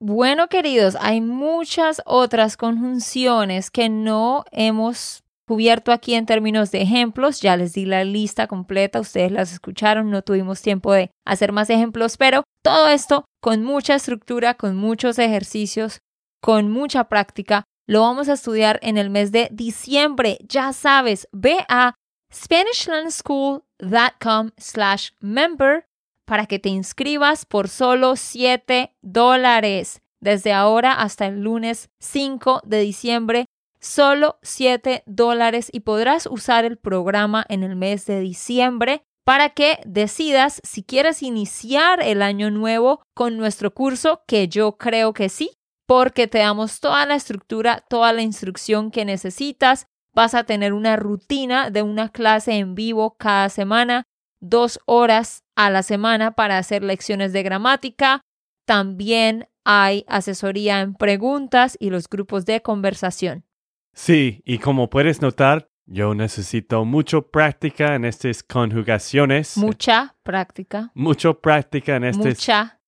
Bueno, 0.00 0.48
queridos, 0.48 0.96
hay 1.00 1.20
muchas 1.20 2.02
otras 2.04 2.56
conjunciones 2.56 3.70
que 3.70 3.88
no 3.88 4.44
hemos 4.50 5.22
cubierto 5.50 5.90
aquí 5.90 6.14
en 6.14 6.26
términos 6.26 6.70
de 6.70 6.80
ejemplos. 6.80 7.40
Ya 7.40 7.56
les 7.56 7.72
di 7.72 7.84
la 7.84 8.04
lista 8.04 8.46
completa, 8.46 9.00
ustedes 9.00 9.32
las 9.32 9.52
escucharon, 9.52 10.08
no 10.08 10.22
tuvimos 10.22 10.62
tiempo 10.62 10.92
de 10.92 11.10
hacer 11.26 11.50
más 11.50 11.70
ejemplos, 11.70 12.16
pero 12.16 12.44
todo 12.62 12.86
esto 12.86 13.24
con 13.42 13.64
mucha 13.64 13.96
estructura, 13.96 14.54
con 14.54 14.76
muchos 14.76 15.18
ejercicios, 15.18 15.98
con 16.40 16.70
mucha 16.70 17.08
práctica. 17.08 17.64
Lo 17.88 18.02
vamos 18.02 18.28
a 18.28 18.34
estudiar 18.34 18.78
en 18.80 18.96
el 18.96 19.10
mes 19.10 19.32
de 19.32 19.48
diciembre. 19.50 20.38
Ya 20.48 20.72
sabes, 20.72 21.26
ve 21.32 21.66
a 21.68 21.94
SpanishLandSchool.com 22.32 24.50
slash 24.56 25.08
member 25.18 25.84
para 26.28 26.46
que 26.46 26.60
te 26.60 26.68
inscribas 26.68 27.44
por 27.44 27.68
solo 27.68 28.14
7 28.14 28.94
dólares 29.02 30.00
desde 30.20 30.52
ahora 30.52 30.92
hasta 30.92 31.26
el 31.26 31.40
lunes 31.40 31.90
5 31.98 32.60
de 32.64 32.80
diciembre 32.82 33.46
solo 33.80 34.38
7 34.42 35.02
dólares 35.06 35.70
y 35.72 35.80
podrás 35.80 36.26
usar 36.26 36.64
el 36.64 36.76
programa 36.76 37.44
en 37.48 37.62
el 37.62 37.76
mes 37.76 38.06
de 38.06 38.20
diciembre 38.20 39.02
para 39.24 39.50
que 39.50 39.78
decidas 39.86 40.60
si 40.64 40.82
quieres 40.82 41.22
iniciar 41.22 42.02
el 42.02 42.22
año 42.22 42.50
nuevo 42.50 43.02
con 43.14 43.36
nuestro 43.36 43.72
curso, 43.72 44.22
que 44.26 44.48
yo 44.48 44.76
creo 44.76 45.12
que 45.12 45.28
sí, 45.28 45.52
porque 45.86 46.26
te 46.26 46.38
damos 46.38 46.80
toda 46.80 47.06
la 47.06 47.14
estructura, 47.14 47.84
toda 47.88 48.12
la 48.12 48.22
instrucción 48.22 48.90
que 48.90 49.04
necesitas. 49.04 49.86
Vas 50.14 50.34
a 50.34 50.44
tener 50.44 50.72
una 50.72 50.96
rutina 50.96 51.70
de 51.70 51.82
una 51.82 52.08
clase 52.08 52.52
en 52.54 52.74
vivo 52.74 53.16
cada 53.18 53.48
semana, 53.48 54.04
dos 54.40 54.80
horas 54.86 55.44
a 55.54 55.70
la 55.70 55.82
semana 55.82 56.32
para 56.32 56.58
hacer 56.58 56.82
lecciones 56.82 57.32
de 57.32 57.42
gramática. 57.42 58.22
También 58.66 59.48
hay 59.64 60.04
asesoría 60.08 60.80
en 60.80 60.94
preguntas 60.94 61.76
y 61.78 61.90
los 61.90 62.08
grupos 62.08 62.46
de 62.46 62.62
conversación. 62.62 63.44
Sí, 63.92 64.42
y 64.44 64.58
como 64.58 64.88
puedes 64.88 65.20
notar, 65.20 65.68
Yo 65.92 66.14
necesito 66.14 66.84
mucho 66.84 67.22
práctica 67.32 67.96
en 67.96 68.04
estas 68.04 68.44
conjugaciones. 68.44 69.56
Mucha 69.56 70.14
práctica. 70.22 70.92
mucho 70.94 71.40
práctica 71.40 71.96
en 71.96 72.04
estas 72.04 72.24
Mucha. 72.26 72.80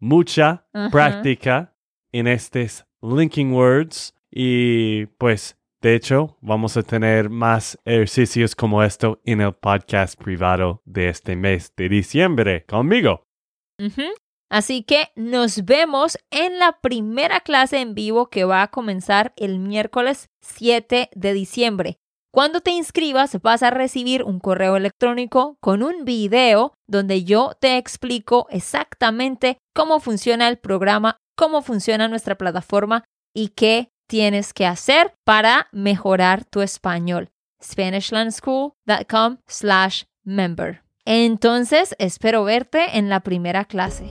mucha 0.00 0.66
práctica 0.90 1.72
en 2.10 2.26
estos 2.26 2.84
linking 3.02 3.52
words 3.52 4.14
y 4.32 5.06
pues 5.18 5.56
de 5.80 5.94
hecho 5.94 6.38
vamos 6.40 6.76
a 6.76 6.82
tener 6.82 7.30
más 7.30 7.78
ejercicios 7.84 8.56
como 8.56 8.82
esto 8.82 9.20
en 9.24 9.40
el 9.42 9.52
podcast 9.54 10.20
privado 10.20 10.82
de 10.84 11.08
este 11.08 11.36
mes 11.36 11.72
de 11.76 11.88
diciembre 11.88 12.64
conmigo. 12.66 13.28
Así 14.50 14.82
que 14.82 15.10
nos 15.14 15.64
vemos 15.64 16.18
en 16.30 16.58
la 16.58 16.80
primera 16.80 17.40
clase 17.40 17.80
en 17.80 17.94
vivo 17.94 18.26
que 18.26 18.44
va 18.44 18.62
a 18.62 18.70
comenzar 18.70 19.32
el 19.36 19.60
miércoles 19.60 20.28
7 20.42 21.10
de 21.14 21.32
diciembre. 21.32 21.98
Cuando 22.32 22.60
te 22.60 22.72
inscribas 22.72 23.40
vas 23.42 23.62
a 23.62 23.70
recibir 23.70 24.24
un 24.24 24.38
correo 24.40 24.76
electrónico 24.76 25.56
con 25.60 25.82
un 25.82 26.04
video 26.04 26.74
donde 26.88 27.24
yo 27.24 27.52
te 27.60 27.76
explico 27.76 28.46
exactamente 28.50 29.58
cómo 29.74 30.00
funciona 30.00 30.48
el 30.48 30.58
programa, 30.58 31.16
cómo 31.36 31.62
funciona 31.62 32.08
nuestra 32.08 32.36
plataforma 32.36 33.04
y 33.34 33.48
qué 33.48 33.90
tienes 34.08 34.52
que 34.52 34.66
hacer 34.66 35.14
para 35.24 35.68
mejorar 35.70 36.44
tu 36.44 36.60
español. 36.60 37.30
SpanishLandSchool.com 37.62 39.38
slash 39.46 40.04
member. 40.24 40.82
Entonces, 41.04 41.94
espero 41.98 42.44
verte 42.44 42.98
en 42.98 43.08
la 43.08 43.20
primera 43.20 43.64
clase. 43.64 44.10